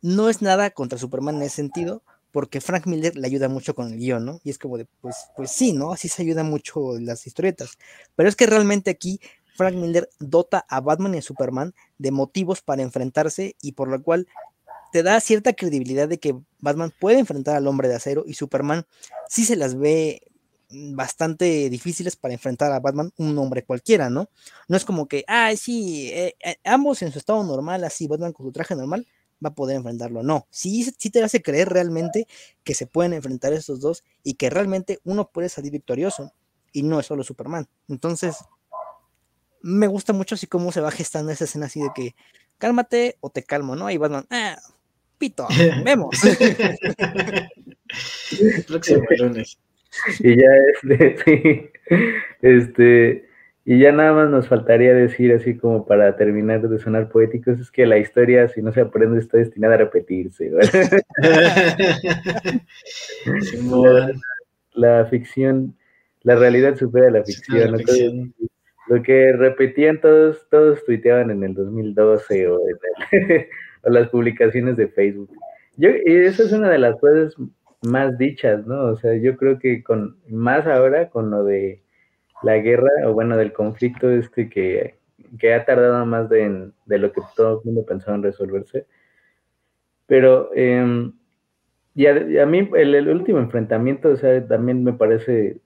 [0.00, 2.02] No es nada contra Superman en ese sentido,
[2.32, 4.40] porque Frank Miller le ayuda mucho con el guion, ¿no?
[4.44, 5.92] Y es como de, pues, pues sí, ¿no?
[5.92, 7.78] Así se ayuda mucho las historietas.
[8.16, 9.20] Pero es que realmente aquí
[9.54, 14.02] Frank Miller dota a Batman y a Superman de motivos para enfrentarse y por lo
[14.02, 14.26] cual
[14.92, 18.84] te da cierta credibilidad de que Batman puede enfrentar al hombre de acero y Superman
[19.28, 20.22] sí se las ve
[20.72, 24.28] bastante difíciles para enfrentar a Batman, un hombre cualquiera, ¿no?
[24.68, 28.32] No es como que, ah, sí, eh, eh, ambos en su estado normal, así Batman
[28.32, 29.06] con su traje normal,
[29.44, 30.22] va a poder enfrentarlo.
[30.22, 32.26] No, sí, sí te hace creer realmente
[32.64, 36.32] que se pueden enfrentar estos dos y que realmente uno puede salir victorioso
[36.72, 37.68] y no es solo Superman.
[37.88, 38.36] Entonces,
[39.62, 42.14] me gusta mucho así cómo se va gestando esa escena así de que
[42.58, 43.90] cálmate o te calmo, ¿no?
[43.90, 44.56] Y Batman, ah,
[45.18, 45.46] pito,
[45.84, 46.20] vemos.
[48.68, 49.58] Próximo lunes.
[50.20, 51.70] Y ya este,
[52.42, 53.28] este,
[53.64, 57.70] Y ya nada más nos faltaría decir, así como para terminar de sonar poéticos, es
[57.70, 60.50] que la historia, si no se aprende, está destinada a repetirse.
[64.74, 65.76] la, ficción,
[66.22, 68.34] la realidad supera la ficción.
[68.88, 72.60] Lo que repetían todos, todos tuiteaban en el 2012 o,
[73.82, 75.30] o las publicaciones de Facebook.
[75.76, 77.34] Yo, esa es una de las cosas
[77.82, 78.84] más dichas, ¿no?
[78.86, 81.82] O sea, yo creo que con más ahora con lo de
[82.42, 84.96] la guerra, o bueno, del conflicto este que,
[85.38, 88.86] que ha tardado más de, lo que todo el mundo pensaba en resolverse.
[90.06, 91.10] Pero eh,
[91.94, 95.58] y a, mí el, último enfrentamiento, o sea, también me parece,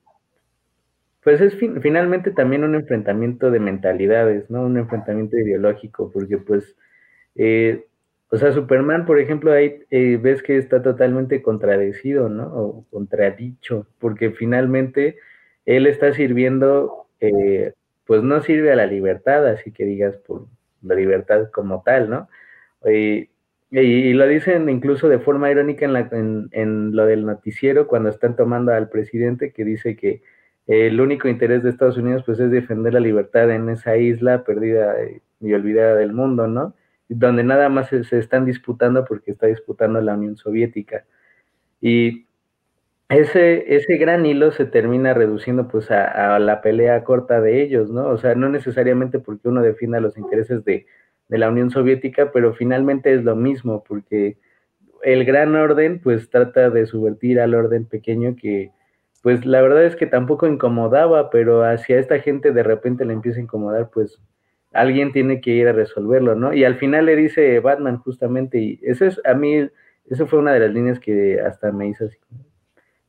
[1.27, 4.65] pues es finalmente también un enfrentamiento de mentalidades, ¿no?
[4.65, 6.77] Un enfrentamiento ideológico, porque pues,
[7.35, 7.85] eh,
[8.29, 12.45] o sea, Superman, por ejemplo, ahí eh, ves que está totalmente contradecido, ¿no?
[12.45, 15.17] O contradicho, porque finalmente
[15.65, 17.73] él está sirviendo, eh,
[18.05, 20.47] pues no sirve a la libertad, así que digas por
[20.81, 22.29] la libertad como tal, ¿no?
[22.89, 23.27] Y,
[23.69, 28.87] lo dicen incluso de forma irónica en, en, lo del noticiero cuando están tomando al
[28.87, 30.21] presidente que dice que
[30.67, 34.95] el único interés de Estados Unidos pues es defender la libertad en esa isla perdida
[35.39, 36.75] y olvidada del mundo, ¿no?
[37.09, 41.05] Donde nada más se, están disputando porque está disputando la Unión Soviética.
[41.79, 42.25] Y
[43.07, 48.09] ese, ese gran hilo se termina reduciendo pues a, la pelea corta de ellos, ¿no?
[48.09, 50.85] O sea, no necesariamente porque uno defienda los intereses de,
[51.29, 54.37] la Unión Soviética, pero finalmente es lo mismo, porque
[55.03, 58.71] el gran orden pues trata de subvertir al orden pequeño que
[59.27, 63.39] pues la verdad es que tampoco incomodaba, pero hacia esta gente de repente le empieza
[63.39, 64.21] a incomodar, pues
[64.71, 66.53] alguien tiene que ir a resolverlo, ¿no?
[66.53, 69.67] Y al final le dice Batman justamente, y eso es a mí,
[70.09, 72.15] eso fue una de las líneas que hasta me hizo así,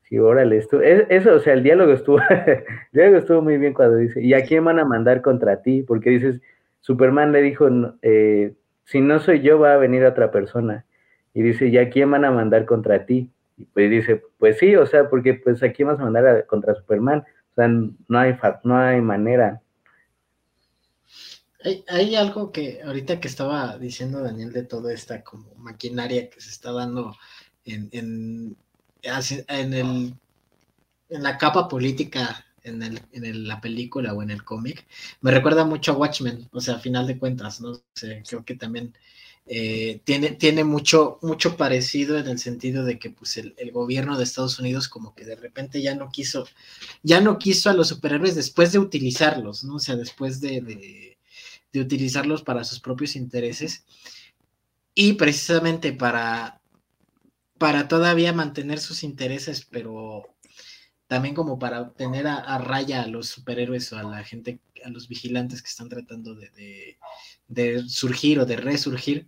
[0.02, 3.98] Sí, órale, esto, eso, o sea, el diálogo estuvo, el diálogo estuvo muy bien cuando
[3.98, 5.84] dice, ¿y a quién van a mandar contra ti?
[5.84, 6.40] Porque dices,
[6.80, 7.68] Superman le dijo,
[8.02, 10.84] eh, si no soy yo, va a venir otra persona.
[11.32, 13.30] Y dice, ¿y a quién van a mandar contra ti?
[13.58, 16.74] Y pues dice, pues sí, o sea, porque pues a quién vas a mandar contra
[16.74, 17.24] Superman.
[17.52, 19.60] O sea, no hay, no hay manera.
[21.88, 26.50] Hay, algo que ahorita que estaba diciendo Daniel de toda esta como maquinaria que se
[26.50, 27.16] está dando
[27.64, 28.56] en
[29.02, 30.14] en, el,
[31.08, 34.86] en la capa política en, el, en la película o en el cómic,
[35.20, 37.80] me recuerda mucho a Watchmen, o sea, a final de cuentas, ¿no?
[37.94, 38.94] sé, creo que también
[39.48, 44.24] eh, tiene, tiene mucho, mucho parecido en el sentido de que pues el, gobierno de
[44.24, 46.46] Estados Unidos como que de repente ya no quiso,
[47.02, 49.76] ya no quiso a los superhéroes después de utilizarlos, ¿no?
[49.76, 51.18] O sea, después de, de,
[51.72, 53.84] de utilizarlos para sus propios intereses.
[54.94, 56.58] Y precisamente para
[57.58, 60.34] para todavía mantener sus intereses, pero
[61.08, 65.08] también como para tener a, raya a los superhéroes o a la gente, a los
[65.08, 66.98] vigilantes que están tratando de,
[67.88, 69.26] surgir o de resurgir,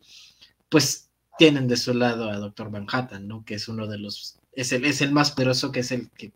[0.68, 1.08] pues
[1.38, 3.44] tienen de su lado a Doctor Manhattan, ¿no?
[3.44, 6.32] Que es uno de los, es el, es el más poderoso, que es el que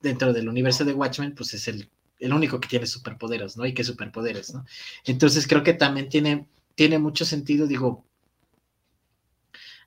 [0.00, 1.88] dentro del universo de Watchmen, pues es el,
[2.18, 3.66] el único que tiene superpoderes, ¿no?
[3.66, 4.64] Y que superpoderes, ¿no?
[5.04, 8.04] Entonces creo que también tiene, tiene mucho sentido, digo,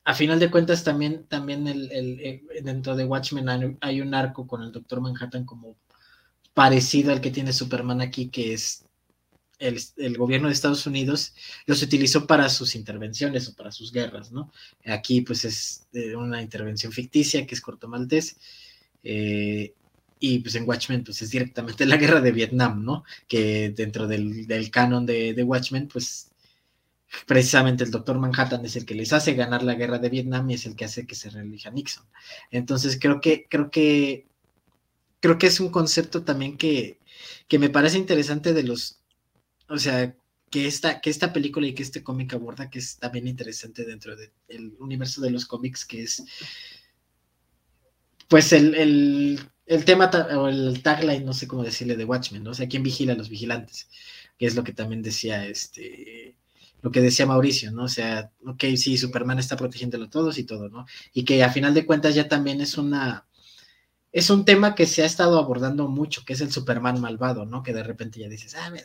[0.04, 4.64] a final de cuentas también, también el, eh, dentro de Watchmen hay, un arco con
[4.64, 5.76] el Doctor Manhattan como
[6.54, 8.86] parecido al que tiene Superman aquí, que es
[9.62, 11.34] el, gobierno de Estados Unidos
[11.68, 14.52] los utilizó para sus intervenciones o para sus guerras, ¿no?
[14.86, 18.38] Aquí pues es eh, una intervención ficticia que es Corto Maltés.
[19.04, 19.74] Eh,
[20.20, 23.04] y pues en Watchmen pues es directamente la guerra de Vietnam, ¿no?
[23.28, 26.32] Que dentro del, canon de, Watchmen pues
[27.28, 30.56] precisamente el doctor Manhattan es el que les hace ganar la guerra de Vietnam y
[30.56, 32.06] es el que hace que se reelija Nixon.
[32.50, 34.28] Entonces creo que, creo que,
[35.20, 36.98] creo que es un concepto también que
[37.60, 39.01] me parece interesante de los,
[39.72, 40.16] o sea,
[40.50, 44.16] que esta, que esta película y que este cómic aborda, que es también interesante dentro
[44.16, 46.24] del universo de los cómics, que es,
[48.28, 52.52] pues el, el, el tema o el tagline, no sé cómo decirle, de Watchmen, ¿no?
[52.52, 53.90] O sea, ¿quién vigila a los vigilantes?
[54.38, 56.36] Que es lo que también decía este
[56.82, 57.84] lo que decía Mauricio, ¿no?
[57.84, 60.86] O sea, ok, sí, Superman está protegiéndolo a todos y todo, ¿no?
[61.14, 63.28] Y que a final de cuentas ya también es una,
[64.12, 67.62] es un tema que se ha estado abordando mucho, que es el Superman malvado, ¿no?
[67.64, 68.82] Que de repente ya dices, ah, ya,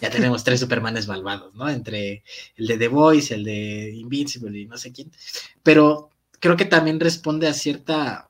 [0.00, 1.68] ya tenemos tres Supermanes malvados, ¿no?
[1.68, 2.22] Entre
[2.56, 5.10] el de The Voice, el de Invincible y no sé quién.
[5.62, 6.10] Pero
[6.40, 8.28] creo que también responde a cierta,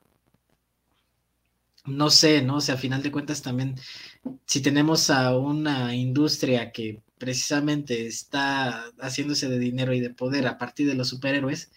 [1.87, 2.57] no sé, ¿no?
[2.57, 3.77] O sea, a final de cuentas también,
[4.47, 10.59] si tenemos a una industria que precisamente está haciéndose de dinero y de poder a
[10.59, 11.71] partir de los superhéroes,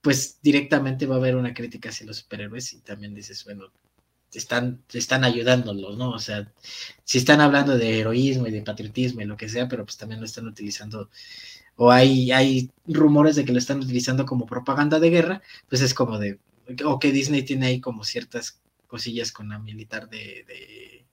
[0.00, 3.72] pues directamente va a haber una crítica hacia los superhéroes y también dices, bueno,
[4.32, 6.10] están, están ayudándolos, ¿no?
[6.10, 6.52] O sea,
[7.04, 10.20] si están hablando de heroísmo y de patriotismo y lo que sea, pero pues también
[10.20, 11.10] lo están utilizando,
[11.76, 15.94] o hay, hay rumores de que lo están utilizando como propaganda de guerra, pues es
[15.94, 16.38] como de,
[16.84, 21.04] o que Disney tiene ahí como ciertas cosillas con la militar de,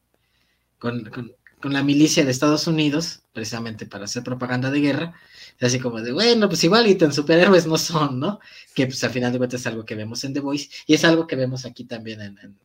[0.77, 5.13] con, con, la milicia de Estados Unidos, precisamente para hacer propaganda de guerra,
[5.59, 8.39] así como de, bueno, pues igual y tan superhéroes no son, ¿no?
[8.73, 11.03] Que pues al final de cuentas es algo que vemos en The Voice y es
[11.03, 12.57] algo que vemos aquí también en,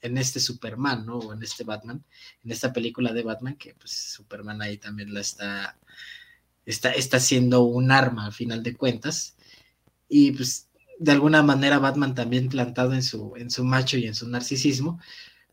[0.00, 1.18] en, este Superman, ¿no?
[1.18, 2.02] O en este Batman,
[2.44, 5.76] en esta película de Batman, que pues Superman ahí también la está,
[6.64, 9.36] está, está siendo un arma al final de cuentas.
[10.08, 10.68] Y pues
[10.98, 15.00] de alguna manera Batman también plantado en su, en su macho y en su narcisismo,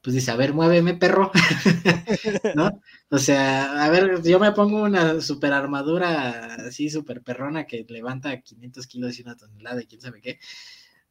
[0.02, 1.32] pues dice, a ver, muéveme, perro,
[2.56, 2.82] ¿no?
[3.10, 8.42] O sea, a ver, yo me pongo una super armadura así, super perrona que levanta
[8.42, 10.40] 500 kilos y una tonelada y quién sabe qué.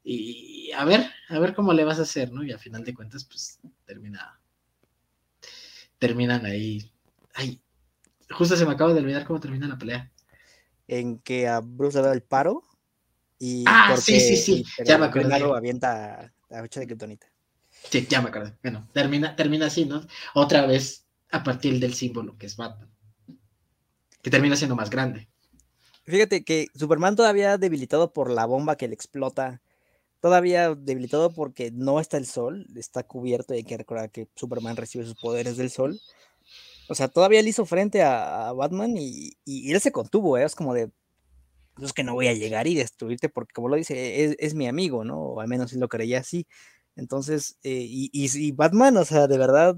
[0.02, 2.42] Y a ver, a ver cómo le vas a hacer, ¿no?
[2.42, 4.40] Y a final de cuentas, pues termina,
[5.98, 6.90] terminan ahí.
[7.34, 7.60] Ay,
[8.30, 10.10] justo se me acaba de olvidar cómo termina la pelea.
[10.86, 12.62] En que a Bruce le da el paro
[13.38, 15.34] y ah, sí, sí, sí, ya me acordé.
[15.34, 17.26] avienta la fecha de criptonita.
[17.90, 18.56] Ya me acuerdo.
[18.62, 20.06] Bueno, termina, termina así, ¿no?
[20.34, 22.90] Otra vez a partir del símbolo que es Batman.
[24.22, 25.28] Que termina siendo más grande.
[26.04, 29.60] Fíjate que Superman todavía debilitado por la bomba que le explota,
[30.20, 34.76] todavía debilitado porque no está el sol, está cubierto y hay que recordar que Superman
[34.76, 36.00] recibe sus poderes del sol.
[36.88, 40.44] O sea, todavía él hizo frente a, Batman y, él se contuvo, ¿eh?
[40.44, 40.90] es como de,
[41.82, 44.66] es que no voy a llegar y destruirte porque como lo dice, es, es mi
[44.66, 45.18] amigo, ¿no?
[45.20, 46.46] O al menos él lo creía así.
[46.98, 49.76] Entonces, eh, y, y, Batman, o sea, de verdad,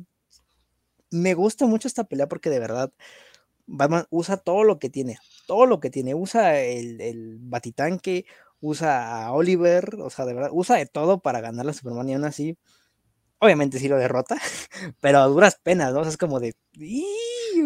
[1.10, 2.92] me gusta mucho esta pelea porque de verdad,
[3.66, 8.24] Batman usa todo lo que tiene, todo lo que tiene, usa el, el batitanque,
[8.60, 12.14] usa a Oliver, o sea, de verdad, usa de todo para ganar a Superman y
[12.14, 12.56] aún así,
[13.38, 14.38] obviamente sí lo derrota,
[15.00, 16.00] pero a duras penas, ¿no?
[16.00, 16.56] O sea, es como de,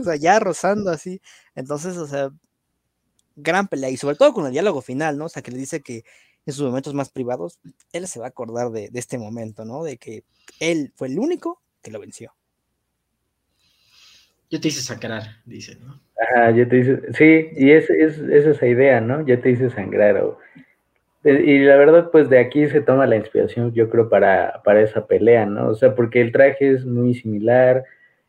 [0.00, 1.20] o sea, ya rozando así.
[1.54, 2.30] Entonces, o sea,
[3.36, 5.26] gran pelea y sobre todo con el diálogo final, ¿no?
[5.26, 6.04] O sea, que le dice que
[6.46, 7.58] en sus momentos más privados,
[7.92, 9.82] él se va a acordar de, este momento, ¿no?
[9.82, 10.24] De que
[10.60, 12.32] él fue el único que lo venció.
[14.50, 16.00] Yo te hice sangrar, dice, ¿no?
[16.20, 19.24] Ajá, yo te hice, sí, y es, es, esa idea, ¿no?
[19.26, 20.22] Yo te hice sangrar.
[21.24, 25.06] y la verdad, pues de aquí se toma la inspiración, yo creo, para, para esa
[25.06, 25.68] pelea, ¿no?
[25.68, 27.84] O sea, porque el traje es muy similar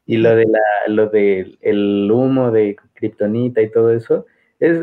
[0.06, 4.26] y lo de la, lo del el humo de Kryptonita y todo eso,
[4.60, 4.80] es,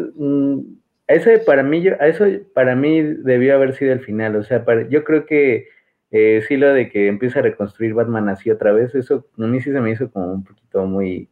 [1.15, 4.37] eso para mí, eso para mí debió haber sido el final.
[4.37, 5.69] O sea, yo creo que
[6.11, 9.61] eh, sí lo de que empieza a reconstruir Batman así otra vez, eso a mí
[9.61, 11.29] sí se me hizo como un poquito muy,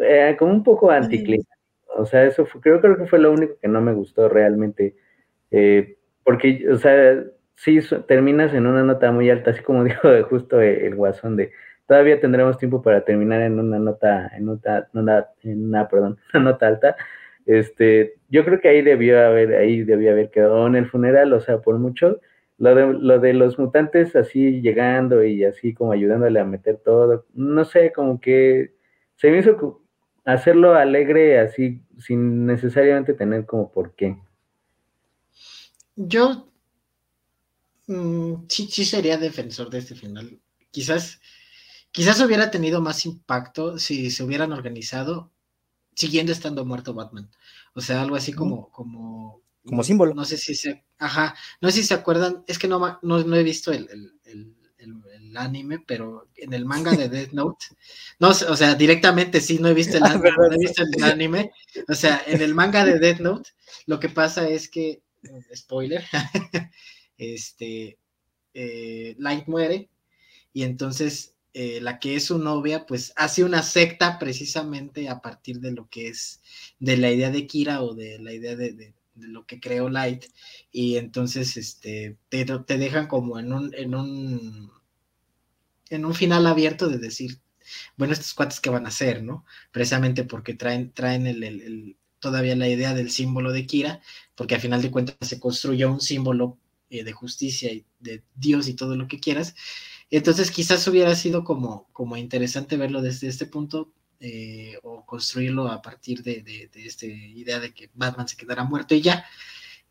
[0.00, 1.50] eh, como un poco anticlimático.
[1.96, 4.96] O sea, eso fue, creo, que fue lo único que no me gustó realmente.
[5.50, 7.24] Eh, porque, o sea,
[7.56, 11.52] sí terminas en una nota muy alta, así como dijo justo el, guasón de
[11.86, 16.68] todavía tendremos tiempo para terminar en una nota, en una, en una, perdón, una nota
[16.68, 16.96] alta.
[17.46, 21.40] Este, yo creo que ahí debió haber, ahí debió haber quedado en el funeral, o
[21.40, 22.20] sea, por mucho,
[22.58, 27.26] lo de, lo de los mutantes así llegando y así como ayudándole a meter todo,
[27.34, 28.74] no sé, como que
[29.16, 29.82] se me hizo
[30.24, 34.16] hacerlo alegre así, sin necesariamente tener como por qué.
[35.96, 36.48] Yo
[37.86, 40.38] mm, sí, sí sería defensor de este final.
[40.70, 41.20] Quizás,
[41.90, 45.30] quizás hubiera tenido más impacto si se hubieran organizado
[45.94, 47.30] siguiendo estando muerto Batman.
[47.74, 50.14] O sea, algo así como, como, como símbolo.
[50.14, 53.42] No sé si se, ajá, no sé si se acuerdan, es que no, no, he
[53.42, 53.88] visto el,
[55.36, 57.66] anime, pero en el manga de Death Note,
[58.18, 61.04] no, o sea, directamente sí, no he visto el, ah, anime, no he visto el
[61.04, 61.52] anime,
[61.88, 63.50] o sea, en el manga de Death Note,
[63.86, 65.02] lo que pasa es que,
[65.54, 66.04] spoiler,
[67.16, 67.98] este,
[68.54, 69.88] eh, Light muere,
[70.52, 75.60] y entonces eh, la que es su novia, pues hace una secta precisamente a partir
[75.60, 76.40] de lo que es,
[76.78, 80.26] de la idea de Kira o de la idea de, lo que creó Light,
[80.70, 84.70] y entonces este, te, te, dejan como en un, en un,
[85.90, 87.40] en un final abierto de decir,
[87.96, 89.44] bueno, estos cuates que van a hacer, ¿no?
[89.72, 94.00] Precisamente porque traen, traen el, todavía la idea del símbolo de Kira,
[94.34, 96.58] porque al final de cuentas se construyó un símbolo
[96.90, 99.54] eh, de justicia y de Dios y todo lo que quieras,
[100.10, 105.80] entonces quizás hubiera sido como, como interesante verlo desde este punto eh, o construirlo a
[105.80, 109.24] partir de, de, esta idea de que Batman se quedara muerto y ya.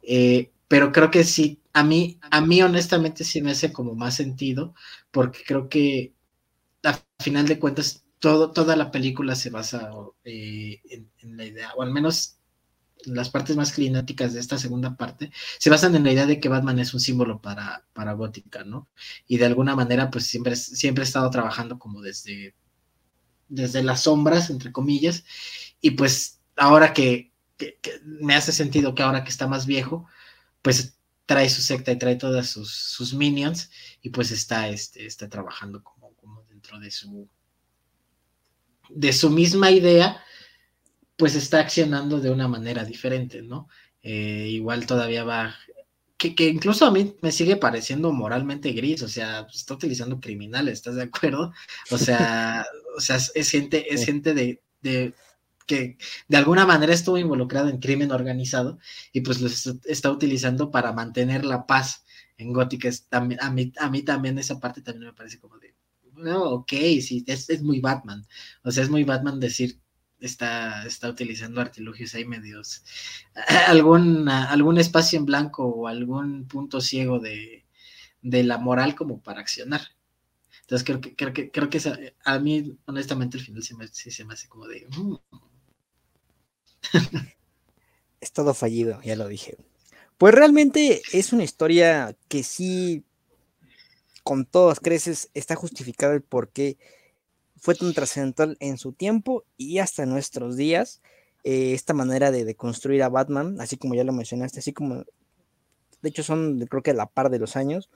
[0.04, 4.16] Eh, pero creo que sí, a mí, a mí honestamente sí me hace como más
[4.16, 4.76] sentido,
[5.12, 6.14] porque creo que
[6.84, 9.92] a final de cuentas todo, toda la película se basa
[10.24, 12.39] eh, en, la idea, o al menos
[13.06, 16.50] las partes más climáticas de esta segunda parte, se basan en la idea de que
[16.50, 18.90] Batman es un símbolo para, para Gótica, ¿no?
[19.28, 22.56] Y de alguna manera, pues siempre, siempre ha estado trabajando como desde,
[23.48, 25.24] desde las sombras, entre comillas,
[25.82, 27.30] y pues ahora que,
[28.06, 30.06] me hace sentido que ahora que está más viejo,
[30.62, 33.70] pues trae su secta y trae todas sus, sus minions
[34.02, 37.28] y pues está, este, está trabajando como, como dentro de su,
[38.90, 40.24] de su misma idea,
[41.20, 43.68] pues está accionando de una manera diferente, ¿no?
[44.02, 45.54] Eh, igual todavía va,
[46.18, 50.96] que, incluso a mí me sigue pareciendo moralmente gris, o sea, está utilizando criminales, ¿estás
[50.96, 51.54] de acuerdo?
[51.92, 52.66] O sea,
[52.98, 55.14] o sea es gente, es gente de, de,
[55.68, 55.98] que
[56.30, 58.80] de alguna manera estuvo involucrado en crimen organizado
[59.12, 59.50] y pues lo
[59.86, 62.06] está utilizando para mantener la paz
[62.38, 62.90] en Gótica.
[63.12, 63.36] A mí,
[63.78, 65.76] a mí también esa parte también me parece como de,
[66.16, 68.26] no, ok, sí, es, es muy Batman.
[68.64, 69.80] O sea, es muy Batman decir
[70.20, 72.84] está, está utilizando artilugios ahí medios,
[73.68, 77.66] algún, algún espacio en blanco o algún punto ciego de,
[78.22, 79.82] la moral como para accionar.
[80.62, 84.34] Entonces creo que, creo que, creo que a mí, honestamente, el final sí, se me
[84.34, 84.88] hace como de...
[84.96, 85.16] Mm".
[88.22, 89.58] es todo fallido, ya lo dije.
[90.18, 93.04] Pues realmente es una historia que sí,
[94.24, 96.78] con todas creces, está justificado el por qué
[97.62, 101.02] fue tan trascendental en su tiempo y hasta nuestros días.
[101.44, 105.06] Eh, esta manera de, construir a Batman, así como ya lo mencionaste, así como,
[106.02, 107.90] de hecho son creo que a la par de los años,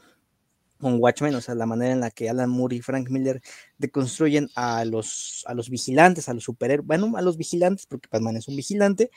[0.80, 3.42] con Watchmen, o sea, la manera en la que Alan Moore y Frank Miller
[3.78, 8.38] deconstruyen a los, a los vigilantes, a los superhéroes, bueno, a los vigilantes, porque Batman
[8.38, 9.10] es un vigilante.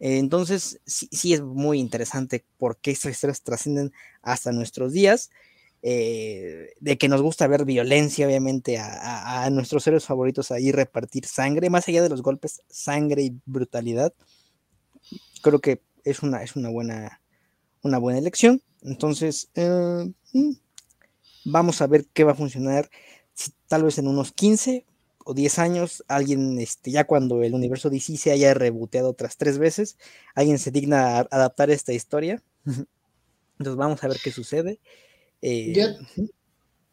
[0.00, 3.92] Eh, entonces, sí, sí, es muy interesante por qué estas historias trascienden
[4.22, 5.30] hasta nuestros días.
[5.86, 9.13] Eh, de que nos gusta ver violencia, obviamente, a,
[9.50, 14.12] nuestros héroes favoritos ahí repartir sangre, más allá de los golpes, sangre y brutalidad.
[15.42, 17.20] Creo que es una, es una, buena,
[17.82, 18.62] una buena elección.
[18.82, 20.52] Entonces, eh, mm,
[21.44, 22.90] vamos a ver qué va a funcionar.
[23.34, 24.84] Si, tal vez en unos 15
[25.24, 29.58] o 10 años, alguien, este, ya cuando el universo DC se haya reboteado otras tres
[29.58, 29.96] veces,
[30.34, 32.42] alguien se digna a adaptar esta historia.
[33.58, 34.80] Entonces vamos a ver qué sucede.
[35.40, 35.96] Yo eh,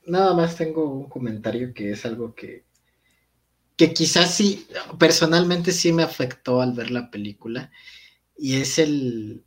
[0.05, 2.65] nada más tengo un comentario que es algo que,
[3.77, 4.67] que quizás sí,
[4.99, 7.71] personalmente sí me afectó al ver la película,
[8.37, 9.45] y es el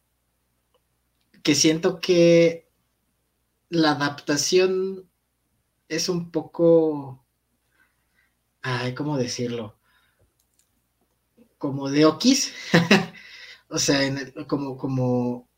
[1.42, 2.68] que siento que
[3.68, 5.08] la adaptación
[5.88, 7.24] es un poco,
[8.62, 9.78] ay, ¿cómo decirlo?
[11.58, 12.52] Como de Okis,
[13.68, 14.00] o sea,
[14.46, 15.48] como, como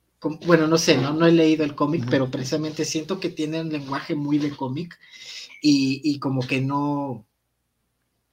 [0.47, 3.71] bueno, no sé, no, no he leído el cómic, pero precisamente siento que tiene un
[3.71, 4.99] lenguaje muy de cómic
[5.63, 7.27] y, como que no,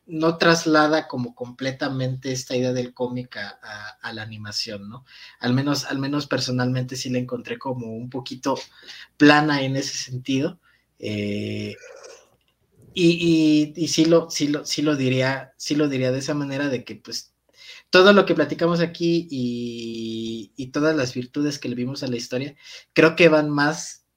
[0.06, 5.06] no traslada como completamente esta idea del cómic a, la animación, ¿no?
[5.40, 8.56] Al menos, al menos personalmente sí la encontré como un poquito
[9.18, 10.60] plana en ese sentido.
[11.00, 11.76] Eh,
[12.94, 16.70] y, y, sí lo, sí lo, sí lo diría, sí lo diría de esa manera
[16.70, 17.33] de que pues
[17.94, 22.56] todo lo que platicamos aquí y, todas las virtudes que le vimos a la historia,
[22.94, 24.08] creo que van más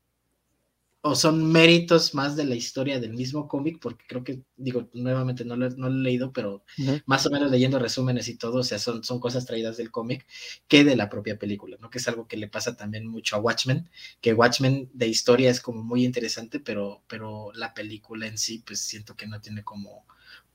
[1.03, 5.45] o son méritos más de la historia del mismo cómic, porque creo que, digo, nuevamente
[5.45, 6.64] no lo, he leído, pero
[7.05, 10.27] más o menos leyendo resúmenes y todo, o sea, son, son cosas traídas del cómic
[10.66, 11.91] que de la propia película, ¿no?
[11.91, 13.91] Que es algo que le pasa también mucho a Watchmen,
[14.22, 18.81] que Watchmen de historia es como muy interesante, pero, pero la película en sí, pues
[18.81, 20.07] siento que no tiene como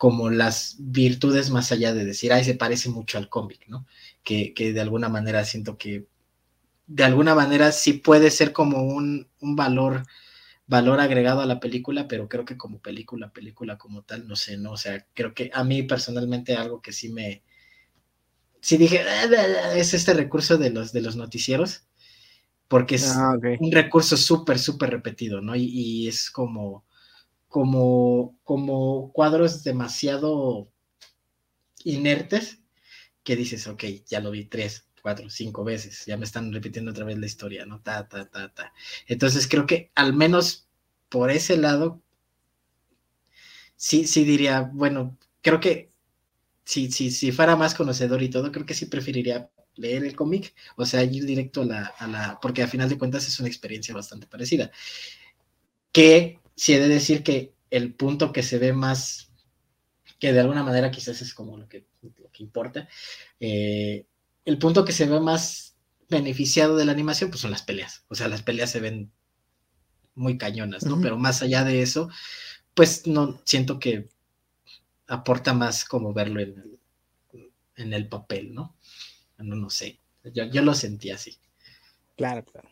[0.02, 3.86] como las virtudes más allá de decir, ay, se parece mucho al cómic, ¿no?
[4.24, 6.08] Que, de alguna manera siento que
[6.88, 10.08] de alguna manera sí puede ser como un, valor,
[10.66, 14.58] valor agregado a la película, pero creo que como película, película como tal, no sé,
[14.58, 14.72] ¿no?
[14.72, 17.44] O sea, creo que a mí personalmente algo que sí me,
[18.60, 21.84] sí dije, ah, es este recurso de los, de los noticieros,
[22.68, 25.56] porque es ah, un recurso súper, súper repetido, ¿no?
[25.56, 26.86] y, es como,
[27.52, 30.72] como, como cuadros demasiado
[31.84, 32.62] inertes
[33.24, 37.06] que dices, ok, ya lo vi tres, cuatro, cinco veces, ya me están repitiendo otra
[37.06, 37.82] vez la historia, ¿no?
[37.82, 38.74] Ta, ta, ta, ta.
[39.06, 40.68] Entonces creo que al menos
[41.10, 42.02] por ese lado,
[43.76, 45.92] sí, sí diría, bueno, creo que
[46.64, 50.56] si, si, si fuera más conocedor y todo, creo que sí preferiría leer el cómic,
[50.78, 53.50] o sea, ir directo a la, a la, porque a final de cuentas es una
[53.50, 54.72] experiencia bastante parecida.
[55.92, 59.32] Que si he de decir que el punto que se ve más,
[60.20, 61.88] que de alguna manera quizás es como lo que,
[62.38, 62.88] importa,
[63.40, 64.06] eh,
[64.46, 65.76] el punto que se ve más
[66.08, 68.06] beneficiado de la animación, pues son las peleas.
[68.10, 69.12] O sea, las peleas se ven
[70.14, 71.02] muy cañonas, ¿no?
[71.02, 72.12] Pero más allá de eso,
[72.76, 74.10] pues no siento que
[75.08, 78.76] aporta más como verlo en el, en el papel, ¿no?
[79.40, 80.00] No, no sé.
[80.32, 81.40] Yo, yo lo sentí así.
[82.16, 82.70] Claro, claro.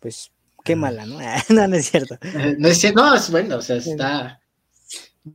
[0.00, 0.32] Pues
[0.66, 1.18] qué mala, ¿no?
[1.48, 2.18] no, no es cierto.
[2.20, 4.40] Eh, no es cierto, no, es bueno, o sea, está.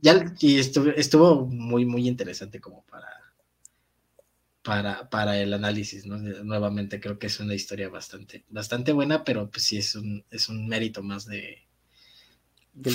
[0.00, 3.08] Ya, y estuvo, estuvo muy, muy interesante como para,
[4.62, 6.16] para, para el análisis, ¿no?
[6.16, 10.48] Nuevamente creo que es una historia bastante, bastante buena, pero pues sí es un, es
[10.48, 11.58] un mérito más de.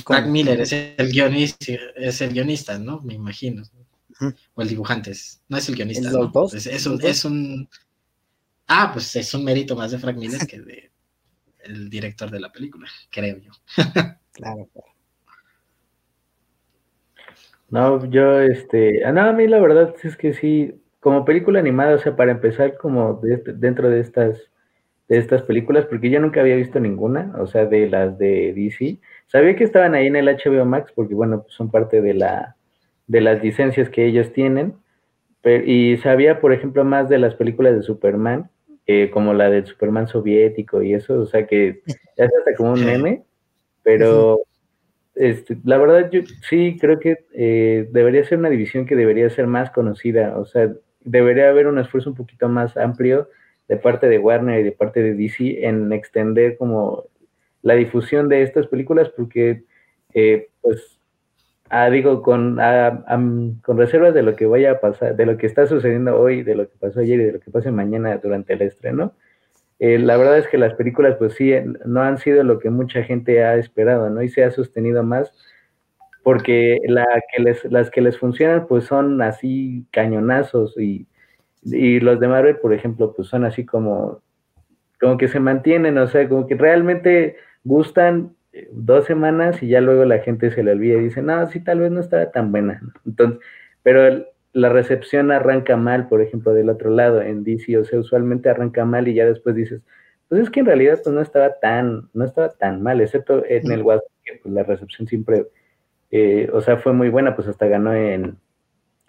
[0.06, 1.66] Frank Miller es el guionista,
[1.96, 3.02] es el guionista, ¿no?
[3.02, 3.64] Me imagino.
[4.56, 5.14] O el dibujante,
[5.50, 6.10] no es el guionista.
[6.54, 7.70] Es, un, es un.
[8.68, 10.92] Ah, pues es un mérito más de Frank Miller que de
[11.68, 13.52] el director de la película, creo yo.
[14.34, 14.70] claro,
[17.70, 21.96] No, yo, este, ah, no, a mí la verdad es que sí, como película animada,
[21.96, 24.40] o sea, para empezar como dentro de estas,
[25.10, 29.00] de estas películas, porque yo nunca había visto ninguna, o sea, de las de DC.
[29.28, 32.56] Sabía que estaban ahí en el HBO Max, porque bueno, pues son parte de la,
[33.08, 34.76] de las licencias que ellos tienen,
[35.66, 38.50] y sabía, por ejemplo, más de las películas de Superman,
[39.12, 41.82] como la del Superman soviético y eso, o sea que
[42.18, 43.24] ya es hasta como un meme,
[43.84, 44.42] pero
[45.16, 49.48] este, la verdad yo sí creo que eh, debería ser una división que debería ser
[49.48, 53.30] más conocida, o sea, debería haber un esfuerzo un poquito más amplio
[53.68, 57.06] de parte de Warner y de parte de DC en extender como
[57.62, 59.64] la difusión de estas películas porque
[60.14, 60.97] eh, pues
[61.70, 62.58] Ah, digo, con,
[63.62, 66.56] con reservas de lo que vaya a pasar, de lo que está sucediendo hoy, de
[66.56, 69.14] lo que pasó ayer y de lo que pase mañana durante el estreno.
[69.80, 71.54] Eh, la verdad es que las películas, pues sí,
[71.86, 74.22] no han sido lo que mucha gente ha esperado, ¿no?
[74.24, 75.34] Y se ha sostenido más
[76.24, 81.08] porque la que les, las que les funcionan, pues son así cañonazos y,
[81.64, 84.22] y los de Marvel, por ejemplo, pues son así como,
[85.00, 88.36] como que se mantienen, o sea, como que realmente gustan
[88.72, 91.80] dos semanas y ya luego la gente se le olvida y dice, no, sí, tal
[91.80, 92.82] vez no estaba tan buena.
[93.06, 93.40] Entonces,
[93.84, 98.50] pero la recepción arranca mal, por ejemplo, del otro lado, en DC, o sea, usualmente
[98.50, 99.82] arranca mal y ya después dices,
[100.30, 103.72] pues es que en realidad pues no estaba tan, no estaba tan mal, excepto en
[103.72, 105.48] el WhatsApp, que pues la recepción siempre,
[106.12, 108.38] eh, o sea, fue muy buena, pues hasta ganó en,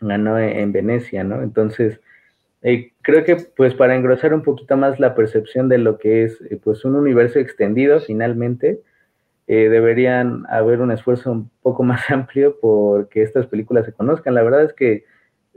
[0.00, 1.42] ganó en Venecia, ¿no?
[1.42, 2.00] Entonces,
[2.62, 6.40] eh, creo que pues para engrosar un poquito más la percepción de lo que es
[6.50, 8.80] eh, pues un universo extendido finalmente,
[9.50, 14.34] eh, deberían haber un esfuerzo un poco más amplio porque estas películas se conozcan.
[14.34, 15.04] La verdad es que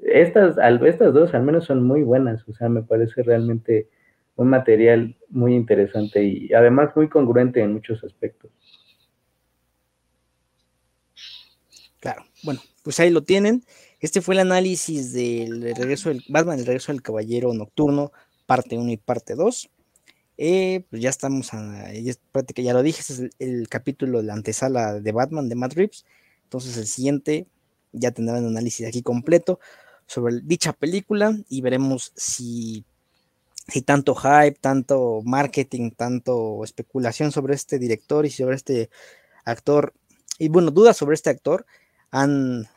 [0.01, 3.89] estas, estas dos al menos son muy buenas, o sea, me parece realmente
[4.35, 8.49] un material muy interesante y además muy congruente en muchos aspectos.
[11.99, 13.63] Claro, bueno, pues ahí lo tienen.
[13.99, 18.11] Este fue el análisis del regreso del Batman, el regreso del Caballero Nocturno,
[18.47, 19.69] parte 1 y parte 2.
[20.43, 22.13] Eh, pues ya estamos, a, ya,
[22.55, 26.03] ya lo dije, es el, capítulo de la antesala de Batman de Matt Reeves.
[26.45, 27.45] Entonces el siguiente
[27.91, 29.59] ya tendrá un análisis aquí completo
[30.07, 32.85] sobre dicha película y veremos si,
[33.67, 38.89] si tanto hype, tanto marketing, tanto especulación sobre este director y sobre este
[39.45, 39.93] actor,
[40.39, 41.67] y bueno, dudas sobre este actor,
[42.09, 42.67] han,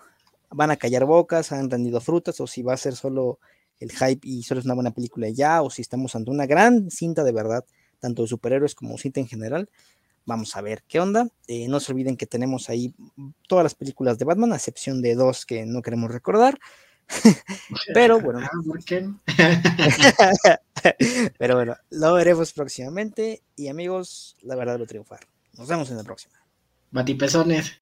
[0.50, 3.38] van a callar bocas, han rendido frutas o si va a ser solo
[3.84, 6.90] el hype y solo es una buena película ya, o si estamos ante una gran
[6.90, 7.64] cinta de verdad,
[8.00, 9.68] tanto de superhéroes como cinta en general.
[10.26, 11.28] Vamos a ver qué onda.
[11.46, 12.94] Eh, no se olviden que tenemos ahí
[13.46, 16.58] todas las películas de Batman, a excepción de dos que no queremos recordar.
[17.94, 18.40] Pero bueno.
[21.38, 23.42] Pero bueno, lo veremos próximamente.
[23.54, 25.20] Y amigos, la verdad lo triunfar.
[25.58, 26.34] Nos vemos en la próxima.
[26.90, 27.80] Matipezones.